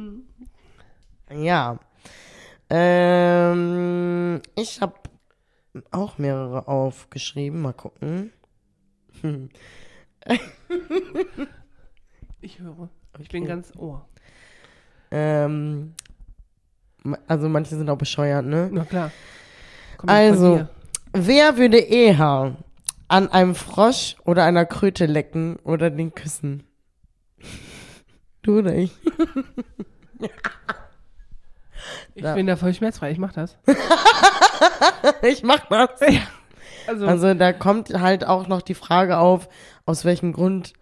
[1.30, 1.78] Ja.
[2.70, 4.94] Ähm, ich habe
[5.90, 7.60] auch mehrere aufgeschrieben.
[7.60, 8.32] Mal gucken.
[12.40, 12.88] Ich höre.
[13.18, 13.48] Ich bin Okay.
[13.48, 14.08] ganz ohr.
[15.10, 15.94] Ähm,
[17.26, 18.68] also manche sind auch bescheuert, ne?
[18.72, 19.10] Na klar.
[19.96, 20.66] Komm jetzt von Also,
[21.12, 22.56] wer würde eher
[23.08, 26.64] an einem Frosch oder einer Kröte lecken oder den küssen?
[28.42, 28.92] Du oder ich?
[32.14, 33.10] Ich da- bin da voll schmerzfrei.
[33.10, 33.56] Ich mach das.
[35.22, 36.00] Ich mach das.
[36.86, 39.48] Also, Also da kommt halt auch noch die Frage auf,
[39.86, 40.72] aus welchem Grund.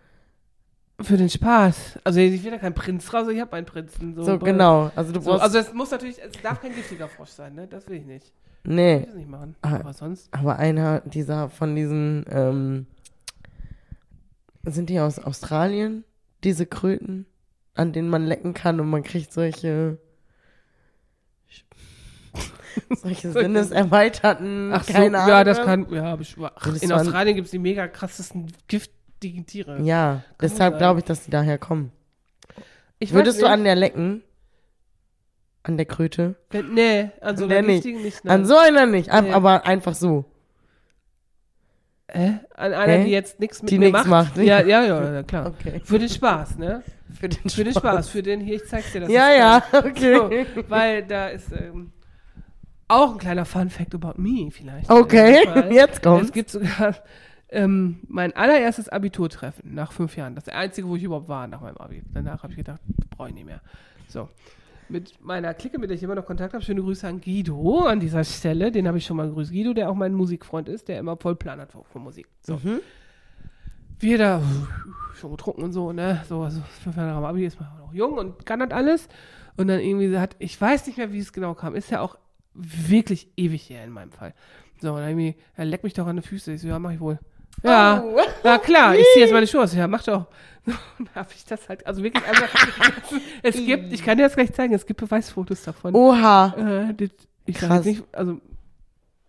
[1.01, 1.99] Für den Spaß.
[2.05, 3.29] Also, ich will da kein Prinz raus.
[3.29, 4.15] Ich habe einen Prinzen.
[4.15, 4.91] So, So, genau.
[4.97, 5.43] Also du So, brauchst.
[5.43, 7.67] also, es muss natürlich, es darf kein giftiger Frosch sein, ne?
[7.67, 8.33] Das will ich nicht.
[8.65, 9.55] Ich will nee, nicht machen.
[9.63, 9.77] Ah.
[9.77, 10.33] Aber sonst.
[10.33, 12.87] aber einer dieser von diesen, ähm,
[14.65, 16.05] sind die aus Australien?
[16.45, 17.27] Diese Kröten,
[17.75, 19.99] an denen man lecken kann und man kriegt solche.
[22.91, 24.71] solche sinneserweiterten.
[24.73, 25.29] Ach so, keine Ahnung.
[25.29, 28.53] ja, das kann, ja, ich, ach, in Australien gibt es die mega krassesten
[29.21, 29.81] giftigen Tiere.
[29.83, 30.79] Ja, deshalb sein.
[30.79, 31.91] glaube ich, dass die daher kommen.
[32.99, 34.23] Ich Würdest du an der lecken?
[35.63, 36.37] An der Kröte?
[36.53, 37.85] Nee, an so An der einer nicht.
[37.85, 38.27] nicht.
[38.29, 39.33] An so einer nicht, Nee.
[39.33, 40.25] aber einfach so.
[42.09, 42.39] Hä?
[42.55, 43.05] An einer, Hä?
[43.05, 44.07] die jetzt nichts mit Die mir macht.
[44.07, 44.37] macht.
[44.37, 45.47] Ja, ja, ja, ja, klar.
[45.47, 45.81] Okay.
[45.85, 46.83] Für den Spaß, ne?
[47.21, 49.11] Für den Für den Spaß, für den hier, ich zeig's dir das.
[49.11, 50.47] Ja, ja, okay.
[50.55, 51.93] So, weil da ist ähm,
[52.89, 54.89] auch ein kleiner Fun Fact about me vielleicht.
[54.91, 56.27] Okay, jetzt kommt's.
[56.29, 56.95] Es gibt sogar
[57.49, 60.35] ähm, mein allererstes Abiturtreffen nach fünf Jahren.
[60.35, 62.03] Das einzige, wo ich überhaupt war nach meinem Abi.
[62.13, 63.61] Danach habe ich gedacht, brauche ich nicht mehr.
[64.09, 64.29] So.
[64.89, 67.99] Mit meiner Clique, mit der ich immer noch Kontakt habe, schöne Grüße an Guido an
[67.99, 68.71] dieser Stelle.
[68.71, 69.51] Den habe ich schon mal gegrüßt.
[69.51, 72.29] Guido, der auch mein Musikfreund ist, der immer voll Plan hat von Musik.
[72.41, 72.55] So.
[72.55, 72.81] Mhm.
[73.99, 74.43] Wir da
[75.15, 76.23] schon getrunken und so, ne?
[76.29, 78.71] So, also fünf Jahre nach dem Abi ist man auch noch jung und kann das
[78.71, 79.09] alles.
[79.57, 81.75] Und dann irgendwie hat, ich weiß nicht mehr, wie es genau kam.
[81.75, 82.19] Ist ja auch
[82.55, 84.35] wirklich ewig her in meinem Fall.
[84.81, 86.53] So, und dann irgendwie, er leckt mich doch an die Füße.
[86.53, 87.19] Ich so, ja, mach ich wohl.
[87.67, 88.19] Ja, Oh.
[88.45, 89.75] ja klar, ich ziehe jetzt meine Schuhe aus.
[89.75, 90.27] Ja, mach doch.
[90.99, 92.49] Und da habe ich das halt, also wirklich einfach,
[93.43, 95.95] es gibt, ich kann dir das gleich zeigen, es gibt Beweisfotos davon.
[95.95, 96.89] Oha.
[96.91, 97.11] Äh, das,
[97.45, 97.85] ich Krass.
[97.85, 98.41] nicht, also,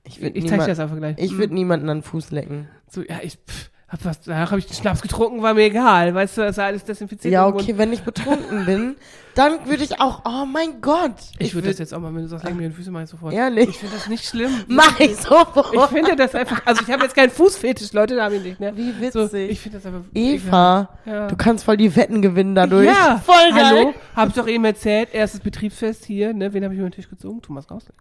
[0.04, 1.18] Ich würde Ich zeig dir das einfach gleich.
[1.20, 2.68] ich würd niemanden an den Fuß lecken.
[2.90, 6.14] So, ja, ich pff, hab was, danach habe ich den Schnaps getrunken, war mir egal.
[6.14, 7.32] Weißt du, das war alles desinfiziert.
[7.34, 8.96] Ja, okay, wenn ich betrunken bin,
[9.34, 11.14] dann würde ich auch, oh mein Gott.
[11.40, 13.04] Ich würde würd- das jetzt auch mal, wenn du sagst, leg mir die Füße, mach
[13.04, 13.34] ich sofort.
[13.34, 13.70] Ehrlich?
[13.70, 14.52] Ich finde das nicht schlimm.
[14.68, 15.90] Mach ich Ich sofort.
[15.92, 18.76] finde das einfach, also ich habe jetzt keinen Fußfetisch, Leute, da habe ich nicht, ne?
[18.76, 19.52] Wie So, witzig.
[19.52, 20.02] ich finde das einfach.
[20.14, 21.28] Eva, Ja.
[21.28, 22.88] du kannst voll die Wetten gewinnen dadurch.
[22.88, 23.64] Ja, voll geil.
[23.64, 26.52] Hallo, hab ich doch eben erzählt, erstes Betriebsfest hier, ne?
[26.54, 27.42] Wen habe ich über den Tisch gezogen?
[27.42, 27.96] Thomas Rausling.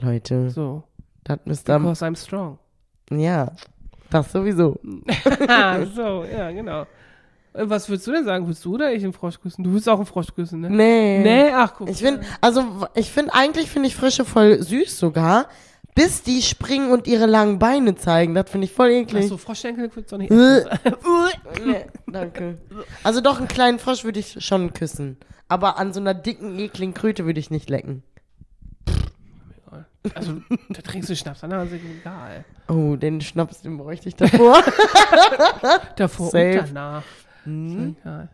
[0.00, 0.82] Leute, So,
[1.22, 2.58] das müsst ihr, because I'm strong.
[3.10, 3.52] ja,
[4.12, 4.78] das sowieso.
[5.94, 6.82] So, ja, genau.
[7.54, 8.46] Äh, Was würdest du denn sagen?
[8.46, 9.62] Würdest du oder ich einen Frosch küssen?
[9.64, 10.70] Du würdest auch einen Frosch küssen, ne?
[10.70, 11.20] Nee.
[11.22, 11.88] Nee, ach guck.
[11.90, 15.46] Ich finde, also ich finde eigentlich finde ich Frische voll süß sogar,
[15.94, 18.34] bis die springen und ihre langen Beine zeigen.
[18.34, 19.24] Das finde ich voll eklig.
[19.24, 20.60] Achso, Froschschenkel würdest du nicht Äh.
[20.60, 20.68] essen.
[21.66, 22.58] nee, danke.
[23.02, 26.94] Also doch einen kleinen Frosch würde ich schon küssen, aber an so einer dicken ekligen
[26.94, 28.02] Kröte würde ich nicht lecken.
[30.14, 30.32] Also,
[30.70, 32.44] da trinkst du Schnaps, dann ist es egal.
[32.68, 34.56] Oh, den Schnaps, den bräuchte ich davor.
[35.96, 36.60] Davor Safe.
[36.60, 37.02] und danach.
[37.46, 38.28] Ist egal.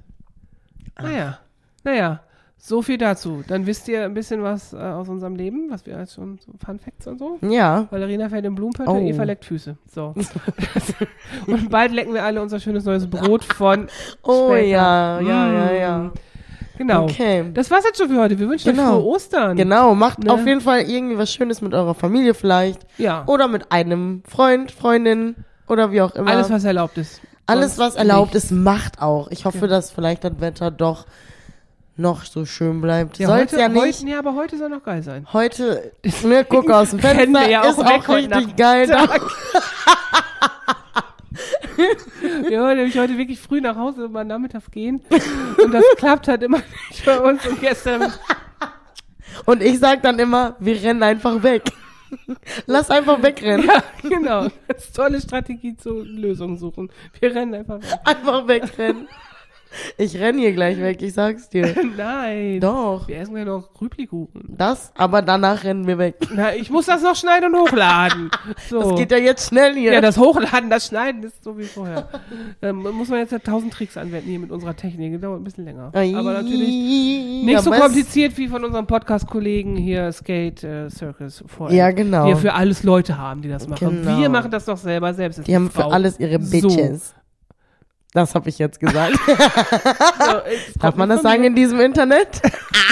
[1.00, 1.38] Naja,
[1.84, 2.20] naja.
[2.60, 3.44] So viel dazu.
[3.46, 6.50] Dann wisst ihr ein bisschen was äh, aus unserem Leben, was wir als schon so
[6.64, 7.38] Fun Facts und so.
[7.40, 7.86] ja.
[7.90, 8.98] Valerina fährt in Blumenpötte, Oh.
[8.98, 9.76] Eva leckt Füße.
[9.88, 10.12] So.
[11.46, 13.86] und bald lecken wir alle unser schönes neues Brot von
[14.22, 14.66] Oh Später.
[14.66, 16.12] ja, ja, ja, ja.
[16.78, 17.04] Genau.
[17.04, 17.44] Okay.
[17.52, 18.38] Das war's jetzt schon für heute.
[18.38, 18.96] Wir wünschen Genau.
[18.96, 19.56] euch frohe Ostern.
[19.56, 20.32] Genau, macht Ne?
[20.32, 22.80] auf jeden Fall irgendwie was Schönes mit eurer Familie vielleicht.
[22.96, 23.24] Ja.
[23.26, 25.34] Oder mit einem Freund, Freundin
[25.66, 26.30] oder wie auch immer.
[26.30, 27.20] Alles, was erlaubt ist.
[27.46, 28.44] Alles, was erlaubt nicht.
[28.44, 29.28] ist, macht auch.
[29.30, 31.06] Ich hoffe, dass vielleicht das Wetter doch
[31.96, 33.18] noch so schön bleibt.
[33.18, 34.00] Ja, Soll's heute, ja nicht.
[34.00, 35.26] Heute, ja, aber heute soll noch geil sein.
[35.32, 35.90] Heute,
[36.22, 38.88] ne, guck aus dem Fenster, ja auch ist auch richtig geil.
[42.46, 45.02] Wir wollen nämlich heute wirklich früh nach Hause und mal nachmittags gehen.
[45.62, 46.58] Und das klappt halt immer
[46.90, 47.46] nicht bei uns.
[47.46, 48.12] Und gestern,
[49.46, 51.62] Und ich sag dann immer, wir rennen einfach weg.
[52.66, 53.66] Lass einfach wegrennen.
[53.66, 54.48] ja, genau.
[54.66, 56.90] Das ist tolle Strategie zur Lösung suchen.
[57.20, 57.98] Wir rennen einfach weg.
[58.04, 59.08] Einfach wegrennen.
[59.96, 61.74] Ich renn hier gleich weg, ich sag's dir.
[61.96, 62.60] Nein.
[62.60, 63.08] Doch.
[63.08, 64.42] Wir essen ja noch Rüblikuchen.
[64.56, 66.16] Das, aber danach rennen wir weg.
[66.34, 68.30] Na, ich muss das noch schneiden und hochladen.
[68.68, 68.80] So.
[68.82, 69.92] Das geht ja jetzt schnell hier.
[69.92, 72.08] ja, das Hochladen, das Schneiden ist so wie vorher.
[72.60, 75.12] Ähm, muss man jetzt ja tausend Tricks anwenden hier mit unserer Technik.
[75.12, 75.92] Das dauert ein bisschen länger.
[75.94, 76.68] Aber natürlich
[77.44, 81.76] nicht so kompliziert wie von unserem Podcast-Kollegen hier Skate äh, Circus vorher.
[81.76, 82.24] Ja, genau.
[82.24, 84.02] Die ja für alles Leute haben, die das machen.
[84.02, 84.18] Genau.
[84.18, 85.46] Wir machen das doch selber selbst.
[85.46, 86.68] Die haben für alles ihre So.
[88.12, 89.18] Das habe ich jetzt gesagt.
[90.18, 92.42] So, es Darf man das sagen in diesem Internet?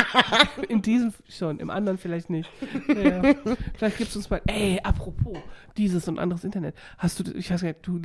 [0.69, 2.49] In diesem schon, im anderen vielleicht nicht.
[2.89, 3.35] Ja.
[3.75, 5.37] vielleicht gibst du uns mal, ey, apropos,
[5.77, 6.75] dieses und anderes Internet.
[6.97, 8.01] Hast du, ich weiß gar nicht, du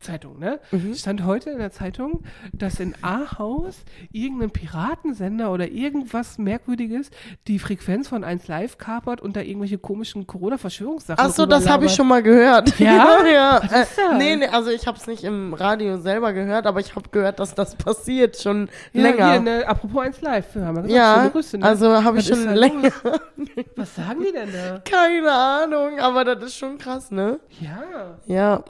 [0.00, 0.60] Zeitung, ne?
[0.70, 0.94] Mhm.
[0.94, 2.24] Stand heute in der Zeitung,
[2.54, 3.76] dass in Ahaus
[4.10, 7.10] irgendein Piratensender oder irgendwas Merkwürdiges
[7.46, 11.84] die Frequenz von 1 Live kapert und da irgendwelche komischen Corona-Verschwörungssachen Ach so, das habe
[11.84, 12.78] ich schon mal gehört.
[12.78, 13.18] Ja?
[13.30, 13.60] ja.
[13.62, 14.14] Was ist das?
[14.14, 17.10] Äh, nee, nee, also ich habe es nicht im Radio selber gehört, aber ich habe
[17.10, 19.32] gehört, dass das passiert schon ja, länger.
[19.32, 21.66] Hier, ne, apropos 1 Live, haben wir gesagt, ja, schöne Grüße, ne?
[21.66, 22.90] also habe ich schon länger.
[23.76, 24.78] Was sagen die denn da?
[24.78, 27.38] Keine Ahnung, aber das ist schon krass, ne?
[27.60, 28.18] Ja.
[28.26, 28.64] Ja.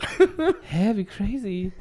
[0.63, 1.73] Hä, wie crazy.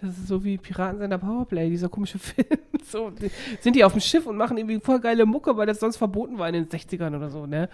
[0.00, 2.46] Das ist so wie Piratensender Powerplay, dieser komische Film.
[2.90, 3.30] So, die,
[3.60, 6.38] sind die auf dem Schiff und machen irgendwie voll geile Mucke, weil das sonst verboten
[6.38, 7.68] war in den 60ern oder so, ne?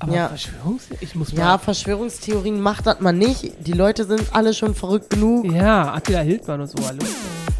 [0.00, 0.28] Aber Ja.
[0.28, 0.88] Verschwörungs...
[1.00, 1.58] Ich muss Ja.
[1.58, 3.52] Verschwörungstheorien macht das mal nicht.
[3.66, 5.44] Die Leute sind alle schon verrückt genug.
[5.52, 6.98] Ja, Attila Hildmann und so, hallo.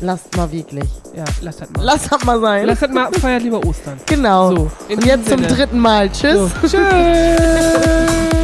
[0.01, 0.89] Lasst mal wirklich.
[1.15, 1.83] Ja, lass das mal.
[1.85, 2.67] Lasst das mal sein.
[2.67, 3.99] Lass das mal, feiert lieber Ostern.
[4.07, 4.57] genau.
[4.57, 5.47] So, Und jetzt diesem zum Sinne.
[5.49, 6.11] dritten Mal.
[6.11, 6.51] Tschüss.
[6.63, 6.79] So, tschüss!